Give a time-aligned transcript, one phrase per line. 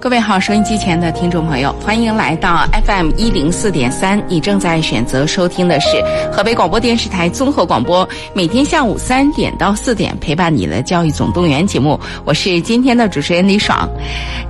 [0.00, 4.22] 各位好，收音机前的听众朋友，欢迎来到 FM 一零四点三。
[4.28, 5.88] 你正在选择收听的是
[6.30, 11.98] 河北广播电视台综合广播，每天下午三点到四点陪伴你的教育总动员节目。
[12.26, 13.88] 我是今天的主持人李爽。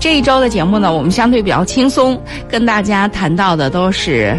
[0.00, 4.36] 这一周的节目呢，我们相对比较轻松，跟大家谈到的都是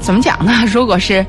[0.00, 0.52] 怎么讲呢？
[0.72, 1.24] 如果是。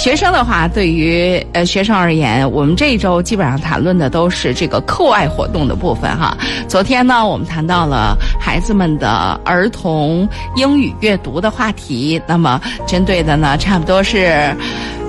[0.00, 6.34] 学生的话，对于呃学生而言，我们这一周基本上谈论的都是这个课外活动的部分哈。
[6.66, 14.56] 昨天呢，我们谈到了孩子们的儿童英语阅读的话题，那么针对的呢，差不多是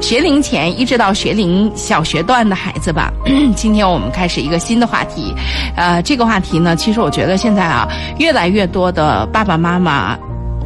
[0.02, 3.13] 学龄前一直到学龄小学段的孩子吧。
[3.55, 5.34] 今天我们开始一个新的话题，
[5.77, 7.88] 呃，这个话题呢，其实我觉得现在啊，
[8.20, 10.20] 越来越多的爸爸妈妈。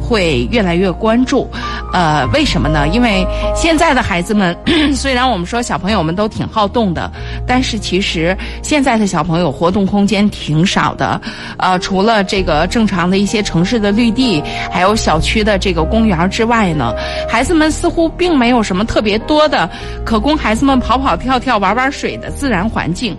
[0.06, 1.50] 会越来越关注，
[1.92, 2.86] 呃，为什么呢？
[2.88, 4.56] 因为现在的孩子们，
[4.94, 7.10] 虽然我们说小朋友们都挺好动的，
[7.44, 11.20] 但是其实现在的小朋友活动空间挺少的。
[11.58, 16.94] 呃，除了这个正常的一些城市的绿地，还有小区的这个公园之外呢，
[17.28, 19.68] 孩子们似乎并没有什么特别多的
[20.04, 23.16] 可供孩子们跑跑跳跳、玩玩水的自然环境。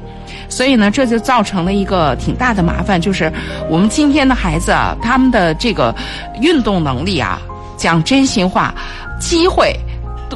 [0.50, 3.32] 所以呢，这就造成了一个挺大的麻烦，就是
[3.70, 5.94] 我们今天的孩子啊，他们的这个
[6.42, 7.40] 运动能力啊，
[7.78, 8.74] 讲真心话，
[9.20, 9.76] 机会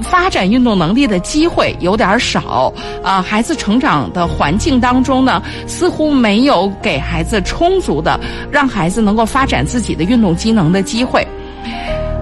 [0.04, 2.74] 发展运动能力的机会有点少
[3.04, 3.22] 啊。
[3.22, 8.20] 孩子成长的环境当中呢，似乎没有给孩子充足的
[8.52, 11.26] 让孩子能够发展自己的运动机能的机会。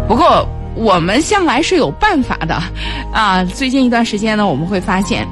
[0.08, 2.62] 不过，我们向来是有办法的
[3.12, 3.44] 啊。
[3.44, 5.28] 最近一段时间呢，我们会发现。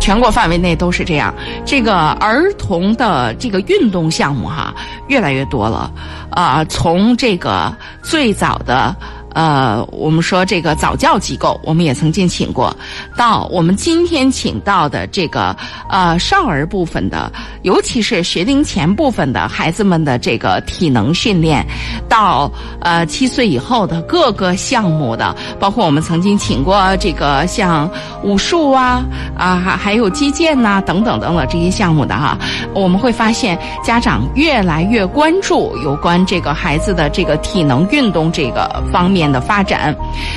[0.00, 1.32] 全国范围内都是这样，
[1.64, 4.74] 这个儿童的这个运动项目哈，
[5.06, 5.88] 越来越多了，
[6.30, 8.96] 啊，从这个最早的。
[9.32, 12.74] 呃，我们说这个早教机构，我们也曾经请过，
[13.16, 15.56] 到我们今天请到的这个
[15.88, 17.30] 呃少儿部分的，
[17.62, 21.64] 尤其是学龄前部分的孩子们的这个体能训练，
[22.08, 27.88] 到呃七岁以后的各个项目的，包括我们曾经请过这个像
[28.24, 29.04] 武术啊
[29.36, 32.36] 啊还还有击剑呐等等等等这些项目的哈，
[32.74, 39.19] 我们会发现家长越来越关注有关这个孩子的这个体能运动这个方面。
[39.28, 39.92] 的发展，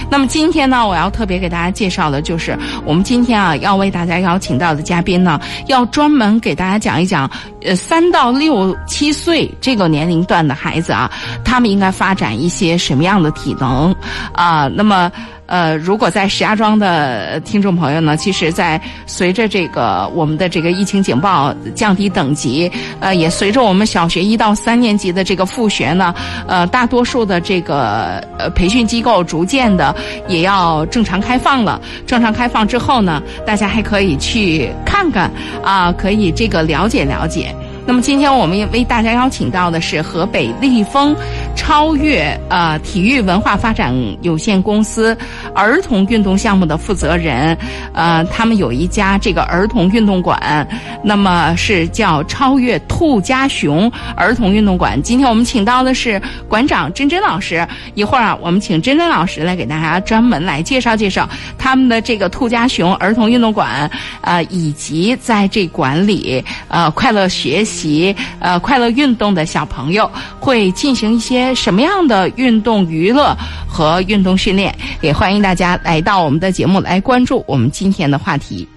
[0.09, 7.29] 那么今天呢，我要特别给大家介绍的就是我们今天啊要为大家邀请到的嘉宾呢，要专门给大家讲一讲，
[7.61, 11.11] 呃，三到六七岁这个年龄段的孩子啊，
[11.43, 13.95] 他们应该发展一些什么样的体能
[14.33, 14.67] 啊？
[14.73, 15.11] 那么。
[15.45, 26.15] 呃，如果在石家庄的听众朋友呢，其实，在随着这个我们的这个疫情警报降低等级，呃，也随着我们小学一到三年级的这个复学呢，
[26.47, 29.93] 呃，大多数的这个呃培训机构逐渐的
[30.27, 31.79] 也要正常开放了。
[32.07, 35.29] 正常开放之后呢，大家还可以去看看
[35.61, 37.53] 啊，可以这个了解了解。
[37.85, 41.15] 那么今天我们也为大家邀请到的是河北立丰。
[41.55, 45.15] 超越呃体育文化发展有限公司
[45.53, 47.57] 儿童运动项目的负责人，
[47.93, 50.67] 呃，他们有一家这个儿童运动馆，
[51.01, 55.01] 那么是叫超越兔家熊儿童运动馆。
[55.01, 63.89] 今天我们请到的是馆长珍珍老师，一会儿啊，我们请珍珍老师来给大家专门来介绍介绍他们的这个兔家熊儿童运动馆，
[64.21, 71.53] 呃，以及在这馆里呃快乐学习习呃快乐运动的小朋友会进行一些。
[71.55, 73.35] 什么样的运动娱乐
[73.67, 74.75] 和运动训练？
[75.01, 78.67] 也欢迎大家来到我们的节目来关注我们今天的话题。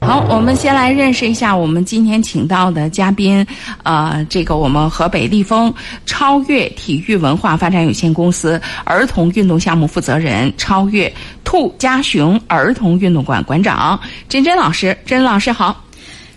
[0.00, 3.46] 好，我们先来认识一下我们今天请到的嘉宾，
[3.82, 5.72] 呃，这个我们河北立丰
[6.06, 11.12] 超越体育文化发展有限公司儿童运动项目负责人，超越
[11.44, 13.98] 兔家熊儿童运动馆馆长
[14.28, 15.85] 珍珍老师，珍老师好。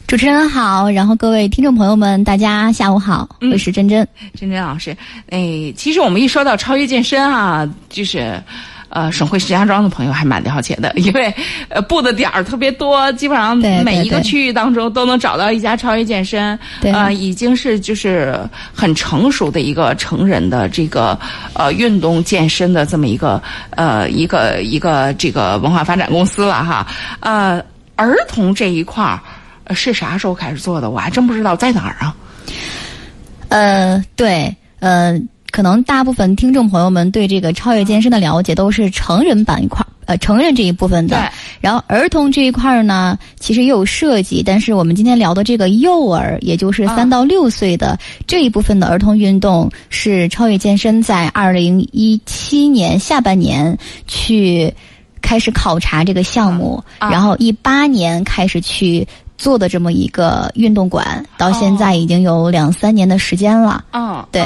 [0.10, 4.98] 主持人好，然后各位听众朋友们，大家下午好，我是珍珍，珍珍老师。
[5.30, 8.42] 哎，其实我们一说到超越健身啊，就是，
[8.90, 11.32] 呃，省会石家庄的朋友还蛮了解的，因为
[11.68, 18.36] 呃布的点儿特别多，基本上每一个区域当中都能找到一家超越健身，呃，已经是就是
[18.74, 21.16] 很成熟的一个成人的这个
[21.54, 23.40] 呃运动健身的这么一个
[23.76, 26.88] 呃一个一个这个文化发展公司了哈。
[27.20, 27.64] 呃，
[27.96, 29.22] 儿童这一块儿。
[29.74, 30.90] 是啥时候开始做的？
[30.90, 32.16] 我还真不知道在哪儿啊。
[33.50, 35.20] 呃，对，呃，
[35.52, 41.32] 可能大部分听众朋友们对这个超越健身的了解都是成人版一块，呃，成人这一部分的。
[41.60, 53.76] 然后儿童这一块儿呢，其实也有涉及，但是我们今天聊的这个幼儿，也就是三到六岁的这一部分的儿童运动，是超越健身在二零一七年下半年
[54.06, 54.72] 去
[55.22, 59.08] 开始考察这个项目，然后一八年开始去。
[59.40, 63.86] 做的这么一个运动馆，到现在已经有两三年的时间了。
[63.94, 64.46] 嗯，对，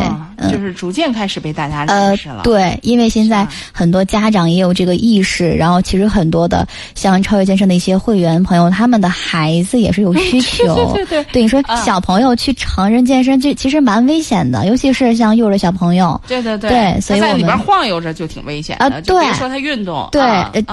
[0.52, 2.42] 就是逐渐开始被大家认识了。
[2.44, 10.76] 对，因为现在很多家长也有这个意识，然后其实很多的像超越健身的一些会员朋友，他们的孩子也是有需求。
[10.94, 16.22] 对 对对，对你说小朋友去成人健身，这其实蛮危险的，尤其是像幼儿小朋友。
[16.28, 18.86] 对对对，对，所以在里边晃悠着就挺危险的。
[18.86, 20.08] 啊，对，别说他运动。
[20.12, 20.22] 对，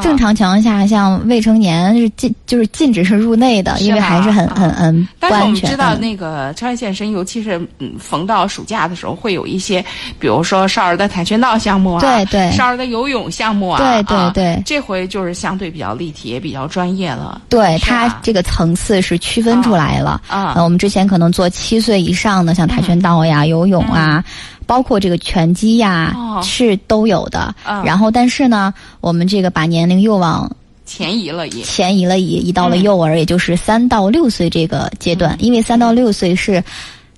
[0.03, 4.10] 正常情况下，像未成年是禁，就是禁止是入内的，因为。
[4.11, 9.85] 还是很很很但是我们知道，那个超越健身，尤其是嗯，逢到暑假的时候，会有一些，
[10.19, 14.63] 比如说少儿的跆拳道项目啊，对对，少儿的游泳项目啊，对对对。
[14.67, 17.41] 这回就是相对比较立体，也比较专业了。
[17.49, 20.55] 对它这个层次是区分出来了啊。
[20.57, 24.25] 我们之前可能做七岁以上的，像跆拳道呀、游泳啊，
[24.67, 27.55] 包括这个拳击呀，是都有的。
[27.85, 30.51] 然后，但是呢，我们这个把年龄又往。
[30.91, 35.37] 前移了移，前移了移，移到了幼儿，也就是三到六岁这个阶段。
[35.39, 36.61] 因为三到六岁是，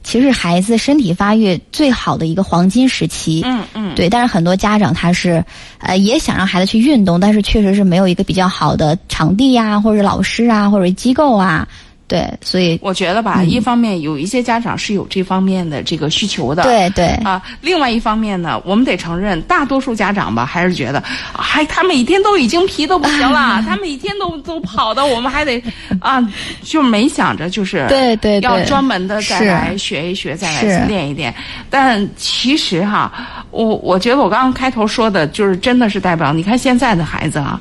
[0.05, 3.41] 其实孩子身体发育最好的一个黄金时期。
[3.47, 4.11] 嗯嗯，对。
[4.11, 5.43] 但是很多家长他是，
[5.79, 11.67] 呃，也想让孩子去运动，但是确实是没有一个比较好的场地呀，或者老师啊，或者机构啊。
[12.13, 17.43] 对，所以我觉得吧，一方面有一些家长是有这方面的这个需求的，对对啊。
[17.63, 25.63] 另外一方面呢，我们得承认，大多数家长吧，还是觉得，还他每天都已经皮的不行了， 他每天都都跑的，我们还得
[26.01, 26.23] 啊，
[26.63, 31.35] 就没想着就是对对要专门的再来学一学，再来练一练。
[31.71, 33.11] 但其实哈，
[33.51, 37.59] 我我觉得我刚刚开头说的就是真的是代表，你看现在的孩子啊，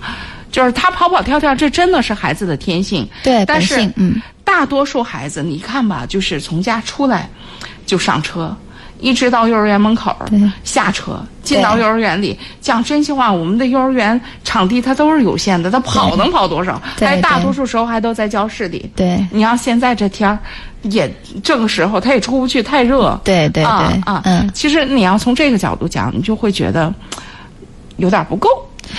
[0.51, 4.21] 就是他跑跑跳跳，这真的是孩子的天性，对，但是嗯。
[4.43, 7.29] 大多数孩子，你看吧，就是从家出来
[7.85, 8.53] 就上车，
[8.99, 10.13] 一直到幼儿园门口
[10.65, 12.37] 下车，进到幼儿园里。
[12.59, 16.81] 讲真心话，我们的幼儿园场地它都是有限的，他跑能跑多少？
[16.99, 18.91] 还大多数时候还都在教室里。
[18.93, 20.37] 对，你要现在这天儿
[20.81, 21.09] 也
[21.41, 23.17] 这个时候，他也出不去，太热。
[23.23, 26.93] 对对对啊，嗯，其实你要从这个角度讲，你就会觉得
[27.95, 28.49] 有点不够。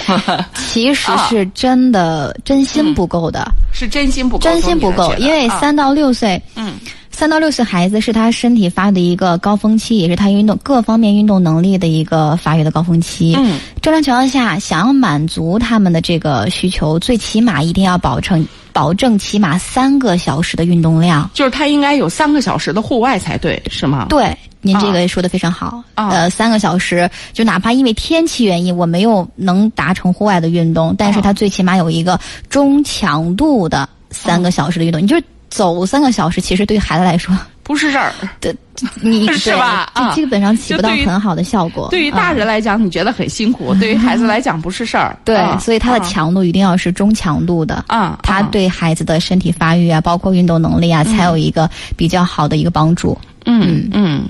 [0.68, 5.14] 其实是真的，真心不够的，是真心不够，真心不够。
[5.18, 6.74] 因为三到六岁，嗯，
[7.10, 13.34] 三到六岁孩子是他身体发育的一个高峰期，也是他运动各方面运动能力的一个发育的高峰期。
[13.36, 24.06] 嗯，正常情况下，想要满足他们的这个需求，最起码一定要保证保证起码三个小时的运动量，就是他应该有三个小时的户外才对，是吗？
[24.08, 24.36] 对。
[24.62, 32.18] 您这个说的非常好，呃，三个小时，就哪怕因为天气原因，我没有能达成户外的运动，但是它最起码有一个
[32.48, 35.02] 中强度的三个小时的运动。
[35.02, 38.54] 你就是走三个小时，其实对于孩子来说不是事儿， 对，
[39.00, 39.90] 你 是吧？
[39.94, 41.88] 就基本上起不到很好的效果。
[41.90, 45.16] 对于大人来讲，你觉得很辛苦；对于孩子来讲，不是事儿。
[45.24, 53.16] 对，所以它的强度一定要是中强度的，啊，它对孩子的身体发育啊，包括运动能力啊，才有一个比较好的一个帮助。
[53.44, 54.24] 嗯嗯。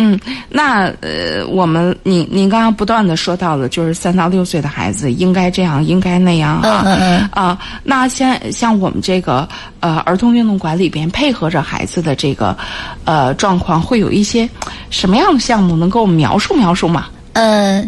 [0.00, 0.18] 嗯，
[0.48, 9.48] 那呃，我们您您刚刚不断的说到了，就是三到六岁的孩子应该这样，应该那样啊，嗯嗯啊，那像像我们这个
[9.80, 12.56] 呃儿童运动馆里边配合着孩子的这个
[13.04, 14.48] 呃状况，会有一些
[14.88, 17.06] 什么样的项目能够描述描述吗？
[17.32, 17.84] 呃，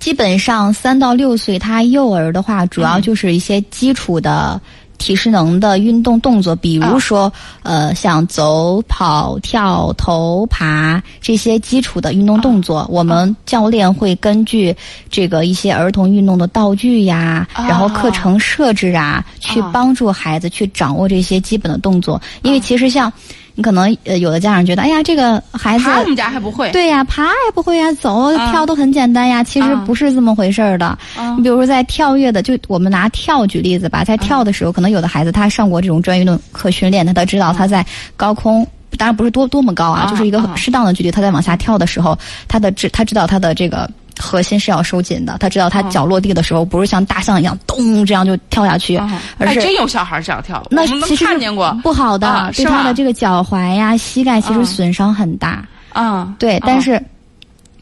[0.00, 4.60] 基本上三到六岁，他幼儿的话，主要就是一些基础的。
[4.98, 14.76] 体适能的运动动作，比如说，呃，像走、跑、跳、投、爬这些基础的运动动作，我们教练会根据
[15.10, 22.20] 这个一些儿童运动的道具呀，然后课程设置啊，去帮助孩子去掌握这些基本的动作。
[22.42, 23.10] 因为其实像。
[23.58, 29.42] 你可能呃，有的家长觉得，哎呀，这个孩子爬我们家还不会，对呀，爬也不会呀，走跳都很简单呀。
[29.42, 30.96] 其实不是这么回事儿的。
[31.36, 37.84] 你比如说在跳跃的，就我们拿跳举例子吧，在跳的时候，可能有的孩子他上过这种专业运动课训练，他都知道他在
[38.16, 38.64] 高空，
[38.96, 43.90] 当然不是多多么高啊，就是一个适当的距离，他在往下跳的时候，他的知他知道他的这个。
[44.18, 48.96] 核心是要收紧的，他知道他脚落地的时候不是像大象一样咚这样就跳下去，
[49.38, 51.72] 而是真有小孩这样跳，那其实看见过。
[51.82, 55.64] 不好的，对他的这个脚踝呀、膝盖其实损伤很大。
[55.92, 57.02] 啊，对，但是，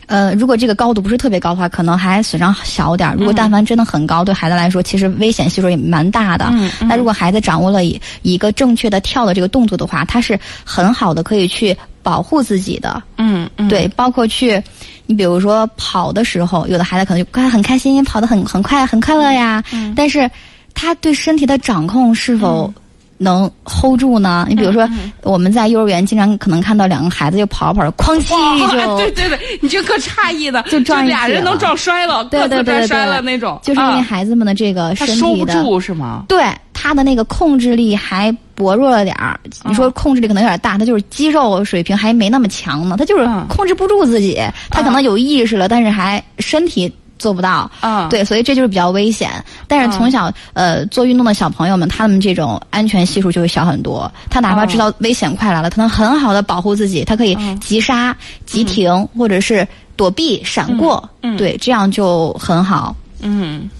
[0.07, 3.17] 呃，如果这个高度不是特别高的话，可能还损伤小点儿。
[3.17, 6.47] 如果但凡真的很高，对孩子来说其实危险系数也蛮大的。
[6.83, 7.81] 那如果孩子掌握了
[8.23, 13.03] 一个正确的跳的这个动作的话，他是很好的可以去保护自己的。
[13.19, 14.63] 嗯嗯，对，包括去。
[15.09, 19.61] 你比如说跑的时候，有的孩子可能就快很开心，跑得很很快很快乐呀。
[19.73, 19.93] 嗯。
[19.97, 20.31] 但是，
[20.73, 22.73] 他对身体的掌控是否
[23.19, 24.47] 能 hold 住呢？
[24.49, 24.89] 你比如说，
[25.23, 28.97] 我们在幼儿园经常可能看到两个孩子就跑着跑着，哐叽就。
[28.99, 33.59] 对对对，你这可诧异的，就撞俩人能撞摔了，对对 对摔了那种。
[33.63, 35.19] 就是因为孩子们的这个身体的。
[35.19, 36.25] 收不住是吗？
[36.29, 46.93] 对他的那个控制力还薄弱了点儿，你说控制力可能有点大，他就是肌肉水平还没那么强呢，他就是控制不住自己，他可能有意识了，但是还身体。
[47.19, 49.31] 做不到，嗯，对，所以这就是比较危险。
[49.67, 54.13] 但是从小呃做运动的小朋友们，他们这种安全系数就会小很多。
[54.29, 61.09] 他哪怕知道危险快来了，他能很好的保护自己，他可以急刹、急停，或者是躲避、闪过，
[61.39, 62.95] 对，这样就很好。
[63.23, 63.71] 嗯。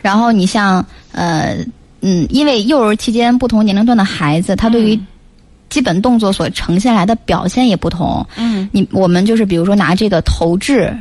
[0.00, 1.58] 然后你像呃
[2.02, 5.00] 嗯，因为幼儿期间不同年龄段的孩子，他对于
[5.70, 8.24] 基本动作所呈现来的表现也不同。
[8.36, 8.68] 嗯。
[8.72, 10.94] 你我们就是比如说拿这个投掷。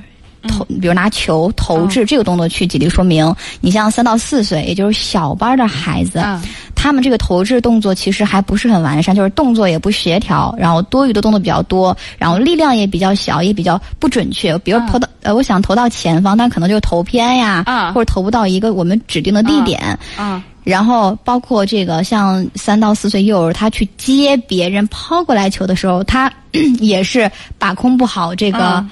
[0.47, 3.31] 投，比如拿球投掷这个动作去举例说明。
[3.59, 6.19] 你像三到四岁，也就是小班的孩子，
[6.73, 14.57] 他们这个投掷动作其实还不是很完善，就是动作也不协调，然后多余的动作比较多，然后力量也比较小，也比较不准确。
[14.57, 19.95] 比如投到呃，我想投到前方，但可能就投偏呀，或者投不到一个我们指定的地点。
[20.63, 26.31] 然后包括这个像三到四岁幼儿，他去接别人抛过来球的时候，他
[26.79, 28.85] 也是把控不好这个。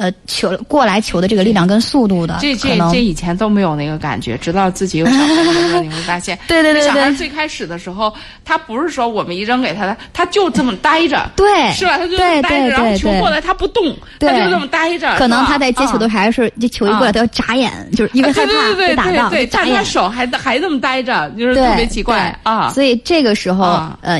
[0.00, 8.10] 呃，球过来球的这个力量跟速度的，这这这以前都没有那个感觉，直到自己有小孩的时候， 你会发现，对对对对，小孩最开始的时候，
[8.42, 11.98] 他不是说我们一扔给他的，他就这么待着，对，是吧？
[11.98, 15.14] 他就这么待着，然后球过来他不动，他就这么待着。
[15.16, 22.70] 可能他在接球的还是这球一过来他要眨眼，就是因为害怕被打到，但他手还还这么待着，就是特别奇怪啊。
[22.70, 24.18] 所以这个时候，呃。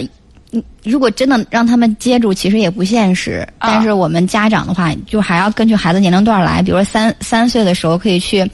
[0.53, 3.47] 嗯，如果真的让他们接住，其实也不现实。
[3.59, 6.63] 但是我们家长的话，就还要根据孩子年龄段来。
[6.63, 8.49] 比如说三三岁的时候，可以去，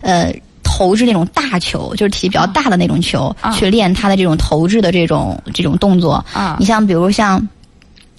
[0.00, 6.24] 呃，投掷那种大球，就是体积比较大的那种球，去练他的这种投掷的这种这种动作。
[6.32, 7.46] 啊，你像比如像。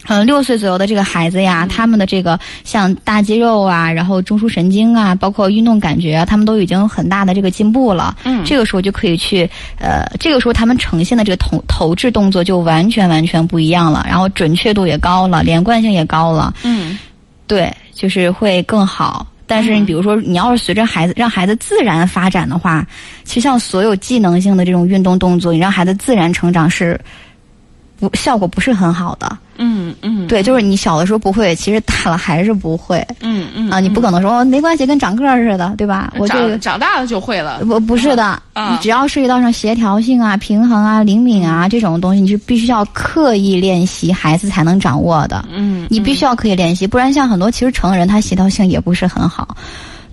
[0.07, 8.13] 嗯，六岁左右的这个孩子呀，他们的这个像大肌肉啊，然后中枢神经啊，包括运动感觉，他们都已经很大的这个进步了。
[8.25, 16.53] 嗯，这个时候就可以去，呃，这个时候他们呈现的这个投投掷动作就完全完全不一样了，然后准确度也高了，连贯性也高了。
[16.63, 16.99] 嗯，
[17.47, 19.25] 对，就是会更好。
[19.47, 22.85] 但是你比如说，你要是随着孩子让孩子自然发展的话，
[23.23, 26.99] 其实像所有技能性的这种运动动作，你让孩子自然成长是。
[27.99, 29.37] 不，效果不是很好的。
[29.57, 33.05] 嗯嗯，对，就是你小的时候不会，其实大了还是不会。
[33.21, 36.11] 嗯嗯啊，你不可能说没关系，跟长个儿似的，对吧？
[36.17, 37.59] 我这个长大了就会了。
[37.63, 45.45] 不不是的，你只要涉及到上协调性啊、平衡啊、灵敏啊这种东西，你是必须要刻意练习，孩子才能掌握的。
[45.51, 49.55] 嗯，你必须要刻意练习，不然像很多其实成人他协调性也不是很好。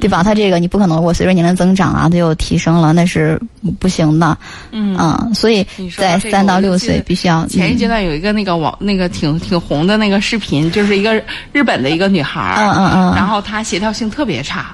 [0.00, 0.23] 对吧？
[0.23, 3.40] 他这个你不可能，我随着年龄增长啊，他又提升了，那是
[3.78, 4.37] 不行的。
[4.73, 5.66] 嗯嗯，所以
[5.97, 7.47] 在三到六岁必须要。
[7.47, 14.66] 前一阶段有一个那个网那个挺挺红的那个视频，就是一个日本的一个女孩儿，嗯嗯嗯，然后她协调性特别差，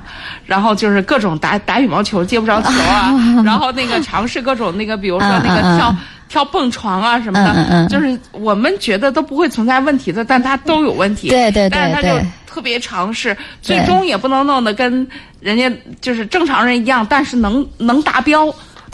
[0.47, 3.13] 然后就是各种打打羽毛球接不着球啊，
[3.45, 5.95] 然后那个尝试各种那个，比如说那个跳
[6.29, 11.29] 跳蹦床啊什么的，就是我们觉得都不会存在问题的，但他都有问题。
[11.29, 12.27] 对对对对。
[12.47, 15.07] 特别尝试，最终也不能弄得跟
[15.41, 18.49] 人家就是正常人一样，但是能能达标，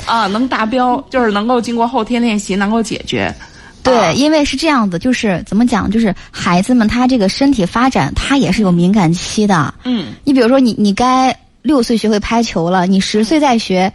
[0.04, 3.32] 啊，能达标，就是能够经过后天练习能够解决。
[3.84, 9.72] 对，因为是这样子，就是怎么讲，就是孩子们他这个身体发展他也是有敏感期的。
[9.84, 13.92] 嗯，你比如说你你该六岁学会拍球了，你十岁再学，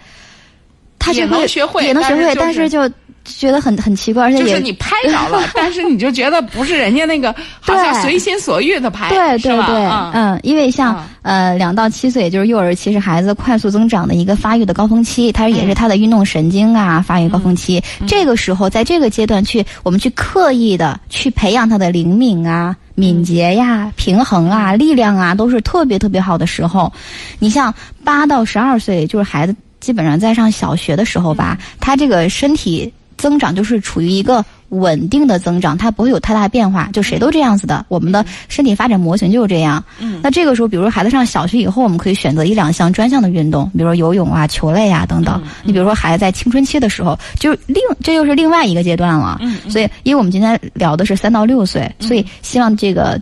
[0.98, 2.90] 他也能学会，也能学会，但是就。
[3.28, 17.84] 觉得很很奇怪，而且就是你拍着了， 但是你就觉得不是人家那个， 好像随心所欲的拍，对对对，嗯，因为像呃两到七岁，也就是幼儿期是孩子快速增长的一个发育的高峰期，它也是他的运动神经啊发育高峰期。
[18.08, 26.92] 这个时候，在这个阶段去，我们去刻意的去培养他的灵敏啊、敏捷呀、平衡啊、力量啊，都是特别特别好的时候。
[27.40, 32.94] 你像八到十二岁，就是孩子基本上在上小学的时候吧，他这个身体。
[33.18, 37.86] 增长就是处于一个稳定的增长，它不会有太大变化，就谁都这样子的。
[37.88, 39.84] 我们的身体发展模型就是这样。
[40.00, 45.42] 嗯，那这个时候，比如孩子上小学以后，我们可以选择一两项专项的运动，比如说游泳啊、球类啊等等。
[45.64, 49.38] 你比如说孩子在青春期的时候，就是另这又是另外一个阶段了。
[49.42, 53.20] 嗯，所以，因为我们今天聊的是三到六岁，所以希望这个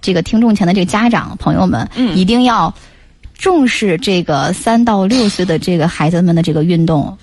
[0.00, 2.72] 这个听众前的这个家长朋友们，嗯，一定要
[3.36, 7.16] 重视这个三到六岁的这个孩子们的这个运动。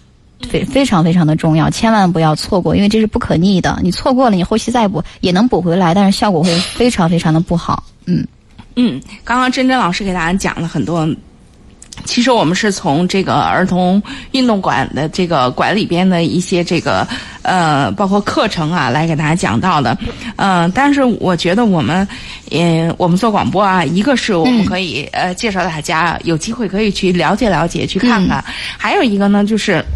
[0.50, 3.80] 非非常非常的重要，千万不要错过，因为这是不可逆的。
[3.82, 7.84] 你错过了，你后期再补也能补回来，但是效果会非常非常的不好。
[8.06, 8.26] 嗯
[8.76, 11.08] 嗯，刚刚珍珍老师给大家讲了很多，
[12.06, 17.08] 其实我们是从这个儿童运动馆的这个馆里边的一些这个
[17.44, 19.98] 呃，包括课程啊，来给大家讲到的。
[20.36, 22.08] 嗯，但是我觉得我们
[22.50, 28.44] 嗯，我们做广播啊，一个是我们可以呃介绍大家有机会可以去了解了解，去看看；
[28.78, 29.84] 还有一个呢，就是。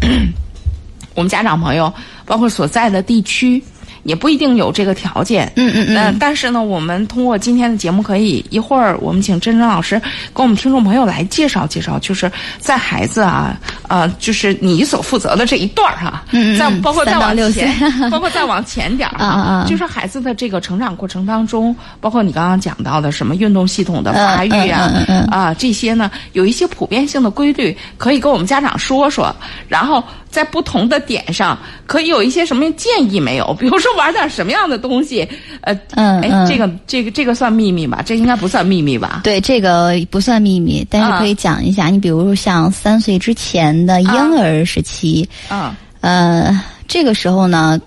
[1.16, 1.90] 我们家长朋友，
[2.26, 3.62] 包括所在的地区。
[4.06, 6.16] 也不一定有这个条件，嗯嗯嗯。
[6.18, 10.00] 但是呢，我们通过今天的节目，可以一会儿我们请珍珍老师
[10.32, 13.58] 跟我们听众朋友来介绍介绍，就是在孩子啊，
[13.88, 17.70] 呃，就是你所负责的这一段儿哈，嗯在包括再往前，
[18.10, 19.26] 包括再往前点儿啊
[19.62, 29.34] 啊，就是孩子的这个成长过程当中，包括你刚刚讲到的什么运动系统的发育啊，嗯嗯啊这些呢，有一些普遍性的规律，可以跟我们家长说说，
[29.68, 30.02] 然后。
[30.28, 33.56] 在不同的点上，可以有一些什么建议没有？
[33.58, 35.28] 比如说玩点什么样的东西？
[35.62, 38.02] 呃，嗯，哎，这个这个这个算秘密吧？
[38.06, 39.22] 这应该不算秘密吧？
[39.24, 41.88] 对，这个不算秘密，但是可以讲一下。
[41.88, 47.80] 你比如说像三岁之前的婴儿时期，嗯，呃，这个时候呢。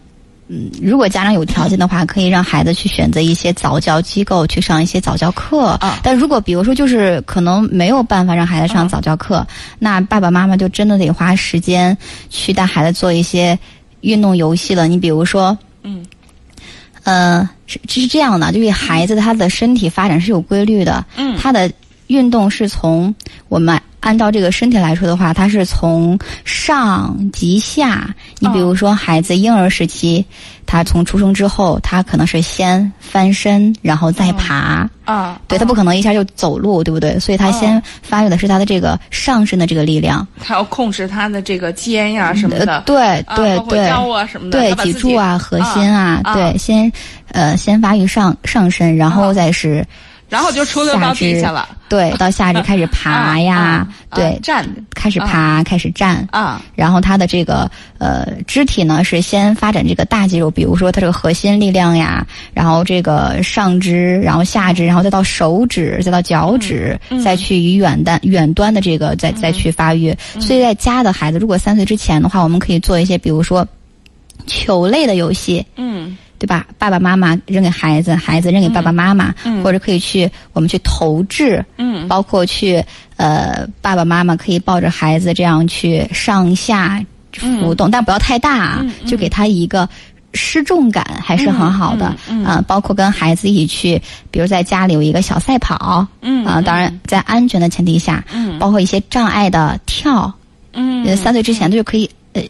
[0.52, 5.78] 嗯，如果家长有条件的话，可以让孩子去选择一些早教机构去上一些早教课。
[5.80, 9.46] 啊，但如果比如说就是可能没有办法让孩子上早教课，
[9.78, 11.96] 那爸爸妈妈就真的得花时间
[12.32, 13.56] 去带孩子做一些
[14.02, 14.88] 运动游戏了。
[14.88, 15.56] 你比如说，
[15.90, 16.06] 嗯，
[17.04, 21.04] 呃，是是这样的，就是孩子他的身体发展是有规律的。
[21.18, 21.72] 嗯，他的
[22.10, 23.16] 运动是从
[23.48, 23.82] 我们。
[24.02, 28.16] 按照这个身体来说的话，它是从上及下。
[28.40, 30.26] 你比如说，孩子婴儿时期，
[30.66, 34.90] 他从出生之后，他可能是先翻身，然后再爬。
[35.04, 37.20] 啊，对他不可能一下就走路，对不对？
[37.20, 40.26] 所以他先发育的是他的这个上身的这个力量。
[40.40, 42.82] 他要控制他的这个肩呀什么的。
[42.86, 43.86] 对对对。
[43.90, 44.58] 腰啊什么的。
[44.58, 46.90] 对脊柱啊，核心啊，对，先
[47.34, 49.86] 呃先发育上上身，然后再是。
[50.30, 56.62] 然后就出溜到底下了，对，到下肢开始 爬呀，对，站，开始爬，开始站啊。
[56.76, 70.16] 然后他的这个呃肢体呢是先发展这个大肌肉，比如说他这个核心力量呀，然后这个上肢，然后下肢，然后再到手指，再到脚趾，再去以远端远端的这个再再去发育。
[70.40, 73.68] 所以在家的孩子，如果三岁之前的话，我们可以做一些，比如说
[74.46, 76.16] 球类的游戏，嗯。
[76.40, 76.66] 对吧？
[76.78, 82.84] 爸爸妈妈扔给孩子，孩子扔给爸爸妈妈，或者可以去我们去投掷，嗯，包括去
[83.18, 89.88] 呃，爸爸妈妈可以抱着孩子这样去上下浮动，但不要太大，就给他一个
[90.34, 92.16] 失重感，还是很好的。
[92.46, 100.34] 啊，包括跟孩子一起去，比如在家里有一个小赛跑，嗯啊，当然在安全的前提下，嗯，包括一些障碍的跳，
[100.72, 102.42] 嗯，三岁之前就可以，呃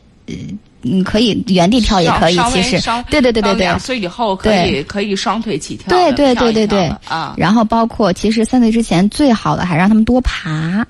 [0.81, 0.89] 呃。
[0.89, 3.55] 你可以原地跳也可以，其实对对对对对。
[3.55, 5.87] 两岁以后可以可以双腿起跳。
[5.89, 7.33] 对对对对对啊！
[7.37, 10.85] 然后包括其实三岁之前最好的还让他们多爬。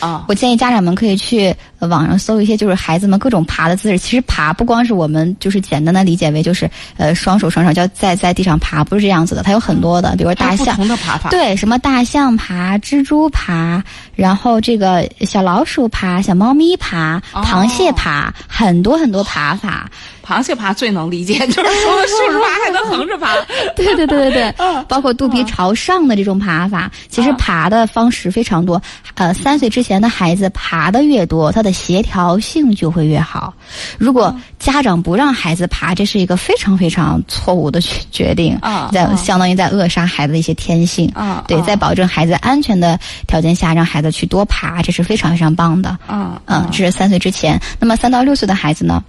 [0.00, 1.54] 啊，我建议家长们可以去
[1.86, 3.98] 网上搜一些，就是孩子们各种爬的姿势。
[3.98, 13.82] 其实爬不光是我们就是简单的理解为就是呃双手双手叫在在地上爬，不是这样子的，它有很多的，比如大象不同的爬法，对，什么大象爬、蜘蛛爬，
[14.14, 19.90] 然后这个小老鼠爬、小猫咪爬、螃蟹爬，很多很多爬法。
[20.24, 23.34] 螃蟹爬最能理解，就是说的竖着爬还能横着爬。
[23.74, 24.54] 对对对对对，
[24.86, 28.80] 包括肚皮朝上的这种爬法，其实爬的方式非常多。
[29.14, 33.54] 呃，三岁之前的孩子爬的越多，他的协调性就会越好。
[33.98, 37.80] 如果家长不让孩子爬，这是一个非常非常错误的
[38.10, 41.44] 决定啊，在相当于在扼杀孩子的一些天性啊。
[41.48, 45.98] 对，在保证孩子安全的条件下，让孩子去多爬，这是非常非常棒的。
[46.08, 47.60] 嗯嗯，这是三岁之前。
[47.80, 49.02] 那么三到六岁的孩子呢？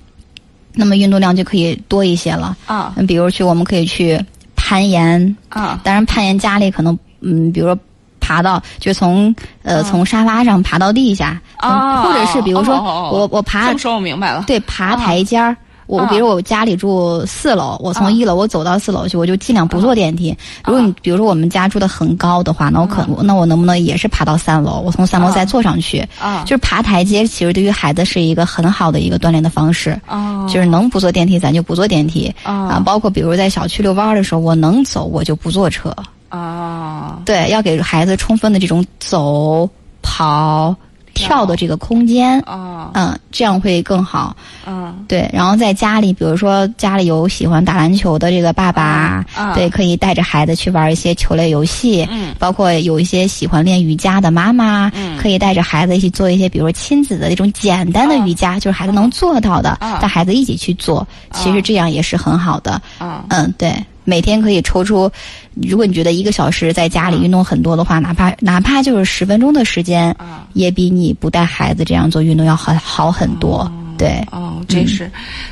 [0.75, 4.19] 那么运动量就可以多一些了啊，比如去我们可以去
[4.55, 7.77] 攀岩啊，当然攀岩家里可能嗯，比如说
[8.23, 12.75] 爬到就从呃从沙发上爬到地下啊，或者是比如说
[13.11, 15.53] 我我爬，这么说我明白了，对，爬台阶儿。
[15.85, 20.35] 我比如我家里住四楼，我从一楼我走到四楼去，我就尽量不坐电梯。
[20.65, 24.79] 如果你比如说我们家住的很高的话，那我可那我能不能也是爬到三楼？
[24.79, 25.99] 我从三楼再坐上去？
[26.21, 29.91] 啊，就是爬台阶，其实对于孩子是一个很好的一个锻炼的方式。
[30.05, 32.33] 啊，就是能不坐电梯咱就不坐电梯。
[32.43, 35.93] 啊，包括比如在小区遛弯的时候，我能走我就不坐车。
[36.37, 39.69] 啊，对，要给孩子充分的这种走
[40.01, 40.75] 跑。
[41.15, 45.29] 跳的这个空间，啊，嗯，这样会更好，嗯，对。
[45.31, 63.71] 然后在家里，比如说家里有喜欢打篮球的这个爸爸，对，可以带着孩子去玩一些球类游戏，嗯，包括有一些喜欢练瑜伽的妈妈，嗯，可以带着孩子一起做一些，比如亲子的那种简单的瑜伽，就是孩子能做到的，带孩子一起去做，其实这样也是很好的，啊嗯，对。
[64.03, 65.11] 每天可以抽出，
[65.53, 70.15] 如果你觉得一个小时在家里运动很多的话，哪怕哪怕就是十分钟的时间，
[70.53, 73.71] 也比你不带孩子这样做运动要好好很多。
[73.95, 75.09] 对，哦，这是，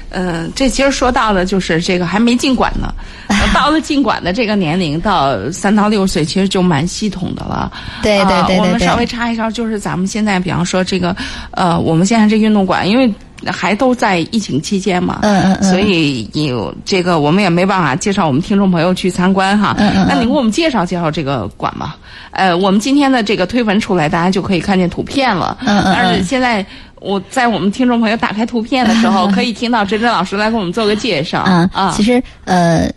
[0.09, 2.93] 嗯，这其实说到的就是这个还没进馆呢，
[3.53, 7.71] 到了进馆的这个年龄，到三到六岁，其实就蛮系统的了。
[8.01, 8.59] 对对对对。
[8.59, 11.15] 我们稍微插一招，就是咱们现在，比方说这个，
[11.51, 13.13] 呃，我们现在这运动馆，因为。
[13.47, 19.73] 还都在疫情期间嘛，嗯嗯嗯，所以有这个我们也没办法介绍我们听众朋友去参观哈。
[19.79, 21.97] 嗯嗯，那你给我们介绍介绍这个馆吧。
[22.31, 25.57] 呃，我们今天的这个推文出来，大家就可以看见图片了。
[25.61, 26.65] 嗯嗯，但是现在
[26.99, 31.39] 我在我们听众朋友打开图片的时候， 可以听到珍珍老师来给我们做个介绍。
[31.39, 32.89] 啊啊，其实呃。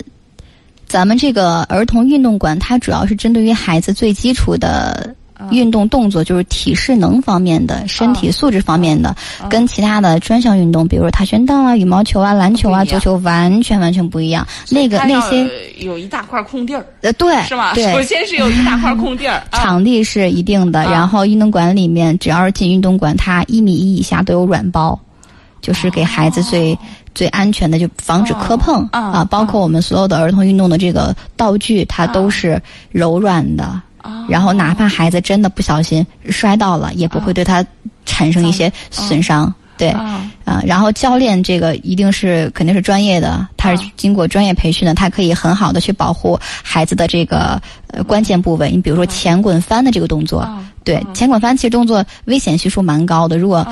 [0.86, 5.12] 咱们这个儿童运动馆，它主要是针对于孩子最基础的
[5.50, 9.14] 运动动作，就是体适能方面的、身体素质方面的，
[9.50, 14.46] 跟其他的专项运动，比如说跆拳道啊、羽毛球啊、篮球啊、足球，完全完全不一样。
[14.70, 17.72] 那个那些有一大块空地儿，呃，对，是吧？
[17.74, 20.84] 对，首先是有一大块空地儿， 场地是一定的。
[20.84, 24.98] 然后运动馆里面，只要是进运动馆，它一米一以下都有软包，
[25.60, 26.78] 就是给孩子最。
[27.14, 33.80] 最安全的就防止磕碰啊，包括我们所有的儿童运动的这个道具，它都是柔软的。
[34.28, 37.64] 然后哪怕孩子真的不小心摔到了，也不会对他
[38.04, 39.52] 产生一些损伤。
[39.76, 39.88] 对，
[40.44, 48.70] 啊，然后教练这个一定是肯定是专业的，他是经过专业培训的，他可以很好的去保护孩子的这个呃关键部位。
[48.70, 50.48] 你比如说前滚翻的这个动作，
[50.84, 53.36] 对，前滚翻其实动作危险系数蛮高的。
[53.36, 53.66] 如果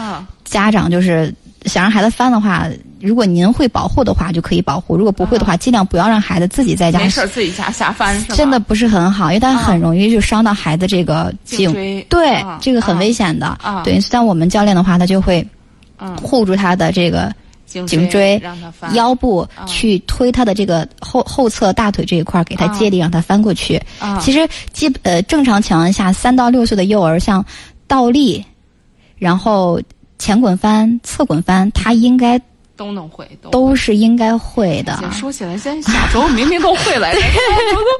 [0.44, 1.32] 家长就是
[1.66, 2.66] 想让孩子翻的话。
[3.02, 7.00] 如果您会保护的话，就可以保护；如果不会的话，尽量不要让孩子自己在家。
[7.00, 13.46] 没事，自己家瞎翻是真的不是很好，因为它很容易就伤到孩子这个颈椎对，这个很危险的。
[13.60, 15.44] 啊对，像我们教练的话，他就会
[16.22, 17.34] 护住他的这个
[17.66, 18.40] 颈椎、
[18.92, 23.82] 腰部，去推他的这个后后侧大腿这一块，给他借力，让他翻过去。
[24.20, 27.44] 其实基呃正常情况下，三到六岁的幼儿像
[27.88, 28.44] 倒立，
[29.16, 29.80] 然后
[30.20, 32.40] 前滚翻、侧滚翻，他应该。
[32.82, 34.98] 都能会，都是应该会的。
[35.12, 37.20] 说起来，现在小时候明明都会来着，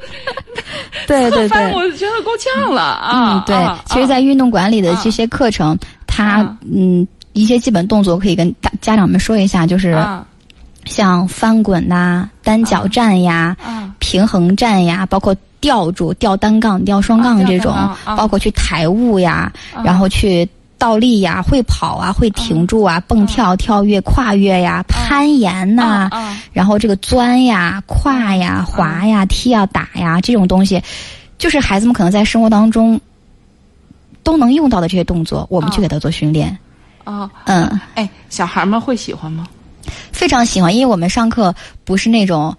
[1.07, 3.11] 对对对， 我觉得够呛了啊。
[3.13, 3.57] 嗯，对。
[3.87, 9.97] 其实，在运动馆里的这些课程，它嗯一些基本动作可以跟大家长们说一下，就是
[10.85, 13.57] 像翻滚呐、单脚站呀、
[14.01, 17.73] 平衡站呀，包括吊住、吊单杠、吊双杠这种，
[18.05, 19.53] 包括去抬物呀，
[19.85, 20.49] 然后去。
[20.83, 26.11] 倒立呀，会跑啊，会停住啊，蹦跳、跳跃、跨越呀，攀岩呐，
[26.53, 30.83] 然后这个钻呀、跨呀、滑呀、踢呀、打呀，这种东西，
[31.39, 33.01] 就是孩子们可能在生活当中
[34.25, 36.59] 都能用到的这些动作，我们去给他做训练。
[37.05, 39.47] 哦，嗯，哎，小孩们会喜欢吗？
[40.11, 42.57] 非常喜欢，因为我们上课不是那种。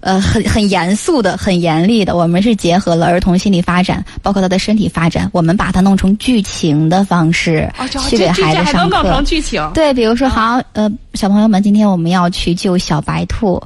[0.00, 2.16] 呃，很很严肃的，很严厉的。
[2.16, 7.70] 我们是结合了儿童心理发展，包括他的身体发展，我们把它弄成剧情的方式
[8.08, 9.02] 去给孩子上课。
[9.02, 9.70] 弄成剧情。
[9.74, 13.62] 对，比如说，好，呃，小朋友们，今天我们要去救小白兔。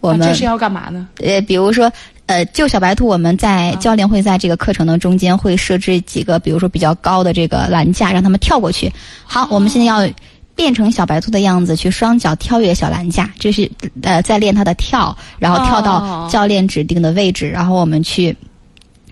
[0.00, 1.08] 我们这是要干嘛呢？
[1.22, 1.90] 呃，比如说，
[2.26, 8.92] 呃，救小白兔，我们在教练会在这个课程的中间会设置几个，比如说比较高的这个栏架，让他们跳过去。
[9.24, 10.06] 好，我们现在要。
[10.54, 13.70] 变成小白兔的样子去双脚跳跃小栏架，这是
[14.02, 18.36] 呃在练他的跳，然后跳到教练指定的位置，然后我们去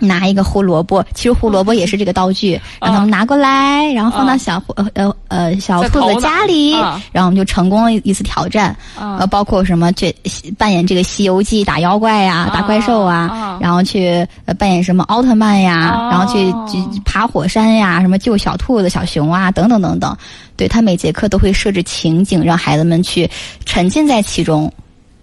[0.01, 6.73] 拿一个胡萝卜，其实胡萝卜也是这个道具，让他们拿过来，然后放到小呃呃呃小兔子家里，
[7.13, 10.15] 然后我们就成功了一次挑战，呃包括什么去
[10.59, 14.27] 扮演这个《西游记》打妖怪呀、打怪兽啊，然后去
[14.59, 20.17] 扮演什么奥特曼呀，然后去去爬火山呀，什么救小兔子、小熊啊等等等等。
[20.57, 23.29] 对他每节课都会设置情景，让孩子们去
[23.65, 24.71] 沉浸在其中，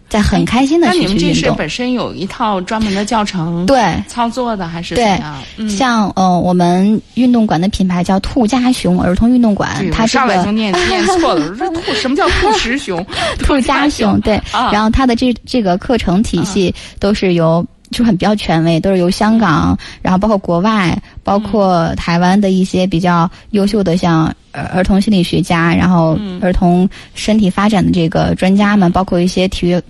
[0.09, 1.13] 在很开心的去运动。
[1.13, 5.35] 那你们这是本身有一套专门的教程，对操作的还是怎样？
[5.69, 13.05] 像嗯，我们运动馆的品牌叫兔家熊儿童运动馆，它上来就念 念错了，这兔什么叫兔十熊？
[13.39, 14.41] 兔家熊对，
[14.71, 17.65] 然后它的这这个课程体系都是由。
[17.89, 29.81] 就很比较权威，都是由香港，然后包括国外，包括台湾的一些比较优秀的像儿儿童心理学家，然后儿童身体发展的这个专家们，包括一些体育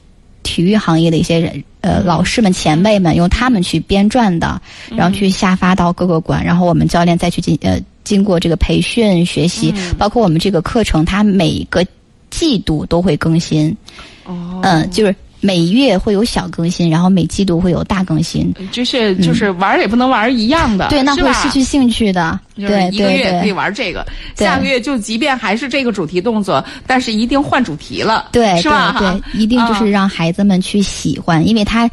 [0.48, 4.62] 体育行业的一些人呃老师们前辈们，用他们去编撰的，
[4.96, 11.86] 然后去下发到各个馆，然后我们教练再去进呃经过这个培训学习，包括我们这个课程，它每个
[12.30, 13.76] 季度都会更新，
[14.24, 15.14] 哦，嗯，就是。
[15.40, 18.54] 每月会有小更新，然后每季度会有大更新。
[18.72, 22.40] 就是就是玩也不能玩一样的，对，那会失去兴趣的。
[22.56, 24.04] 对，一个月可以玩这个，
[24.36, 28.96] 下个月就即便还是这个主题动作，但是一定换主题了，对，是吧？
[28.98, 31.88] 对，一定就是让孩子们去喜欢，因为他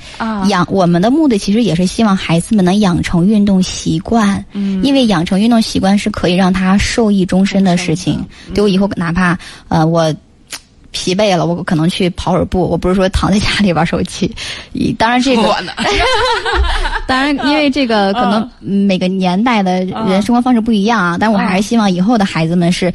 [0.48, 4.42] 养我们的目的其实也是希望孩子们能养成运动习惯。
[4.52, 8.24] 嗯，因为养成运动习惯是可以让他受益终身的事情。
[8.54, 10.12] 对我以后哪怕呃我。
[10.94, 12.62] 疲惫了，我可能去跑会儿步。
[12.62, 14.32] 我不是说躺在家里玩手机，
[14.96, 15.42] 当然这个
[17.06, 21.16] 当然因为这个可能每个年代的人生活方式不一样啊。
[21.18, 22.90] 但我还是希望以后的孩子们是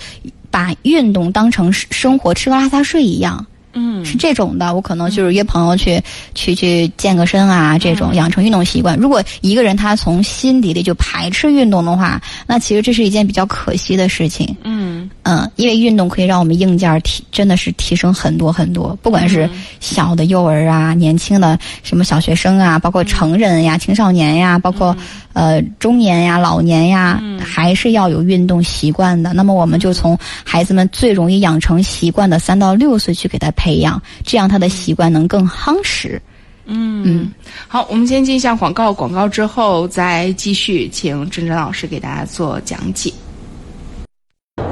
[0.49, 3.45] 把运动当成生活吃喝拉撒睡一样。
[3.73, 6.01] 嗯，是这种的，我可能就是约朋友去
[6.33, 8.97] 去去健个身啊，这种养成运动习惯。
[8.97, 14.57] 如果一个人他从心底里就排斥运动的话，那其实这是一件比较可惜的事情。
[14.63, 14.68] 嗯
[15.29, 19.47] 嗯，因为运动可以让我们硬件提真的是提升很多很多，不管是
[19.79, 24.97] 小的幼儿啊、年轻的什么小学生啊，包括成人呀、青少年呀，包括
[25.33, 29.31] 呃中年呀、老年呀，还是要有运动习惯的。
[29.33, 33.53] 那么我们就从孩子们最容易养成习惯的三到六岁去给他。
[33.59, 36.21] 培养，这样他的习惯能更夯实。
[36.65, 37.33] 嗯嗯，
[37.67, 43.11] 好，我们先进一下广告，广告之后再继续，请郑真老师给大家做讲解。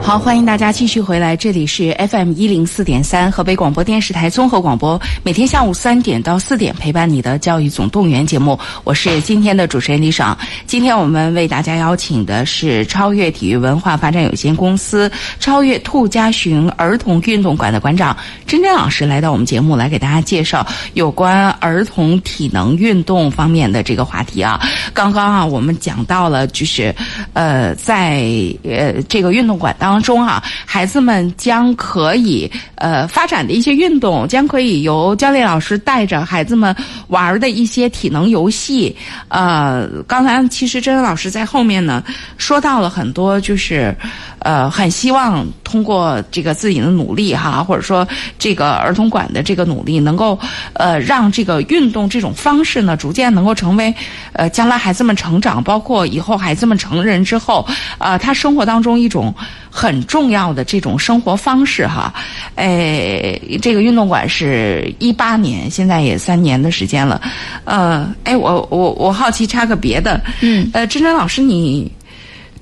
[0.07, 10.37] 好，欢迎大家继续回来，这里是 FM 一零四点三河北广播电视台综合广播，每天下午三点到四点陪伴你的教育总动员节目，我是今天的主持人李爽。
[10.65, 18.15] 今天我们为大家邀请的是超越体育文化发展有限公司超越兔家巡儿童运动馆的馆长
[18.45, 24.57] 甄甄老师来到我们节目，来给大家介绍有关儿童体能运动方面的这个话题啊。
[24.93, 26.95] 刚刚啊，我们讲到了，就是
[27.33, 28.23] 呃，在
[28.63, 29.96] 呃这个运动馆当。
[29.97, 36.75] 当中啊，孩子们将可以呃发展的一些运动，将可以由教练老师带着孩子们
[37.07, 38.95] 玩的一些体能游戏。
[39.29, 42.03] 呃，刚才其实甄老师在后面呢
[42.37, 43.95] 说到了很多，就是
[44.37, 48.07] 呃很希望通过这个自己的努力哈，或者说
[48.39, 50.39] 这个儿童馆的这个努力，能够
[50.71, 53.93] 呃让这个运动这种方式呢，逐渐能够成为
[54.31, 59.33] 呃将来孩子们成长，包括以后孩子们成人之后，呃他生活当中一种。
[59.69, 62.11] 很重要的这种生活方式哈，
[62.55, 67.21] 哎，这个运动馆是一八年，现在也三年的时间了，
[67.63, 71.91] 呃，哎，我我我好奇插个别的，嗯，呃，珍珍老师，你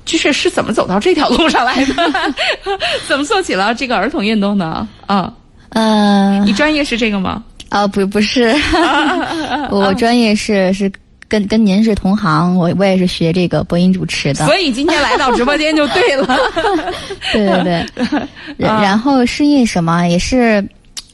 [0.06, 1.94] 就是是怎么走到这条路上来的？
[3.08, 4.88] 怎么做起了这个儿童运动呢？
[5.08, 5.34] 啊，
[5.70, 7.44] 呃，你专业是这个吗？
[7.70, 8.56] 啊，不不是，
[9.70, 10.91] 我专业是是。
[11.28, 16.38] 跟跟您是同行，我我也是学这个播音主持的，所以今天来到直播间就对了。
[17.34, 17.84] 对对
[18.60, 20.06] 对，然后是因为什么？
[20.06, 20.63] 也是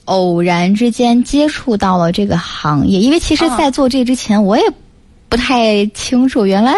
[0.05, 4.63] 偶然之间接触到了这个行业，因为其实，在做这之前，我也
[5.31, 6.73] 不太清楚，原来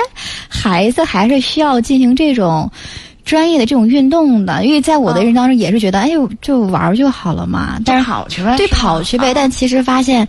[0.47, 2.71] 孩子还是需要进行这种
[3.25, 4.63] 专业的这种运动的。
[4.63, 9.33] 因为在我的人当中，也是觉得，哎呦，就玩就好了嘛，但是跑去呗，对，跑去呗。
[9.33, 10.27] 但其实发现。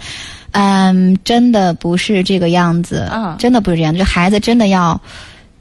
[0.57, 3.93] 嗯，真的不是这个样子，嗯，真的不是这样。
[3.93, 5.01] 就孩子真的要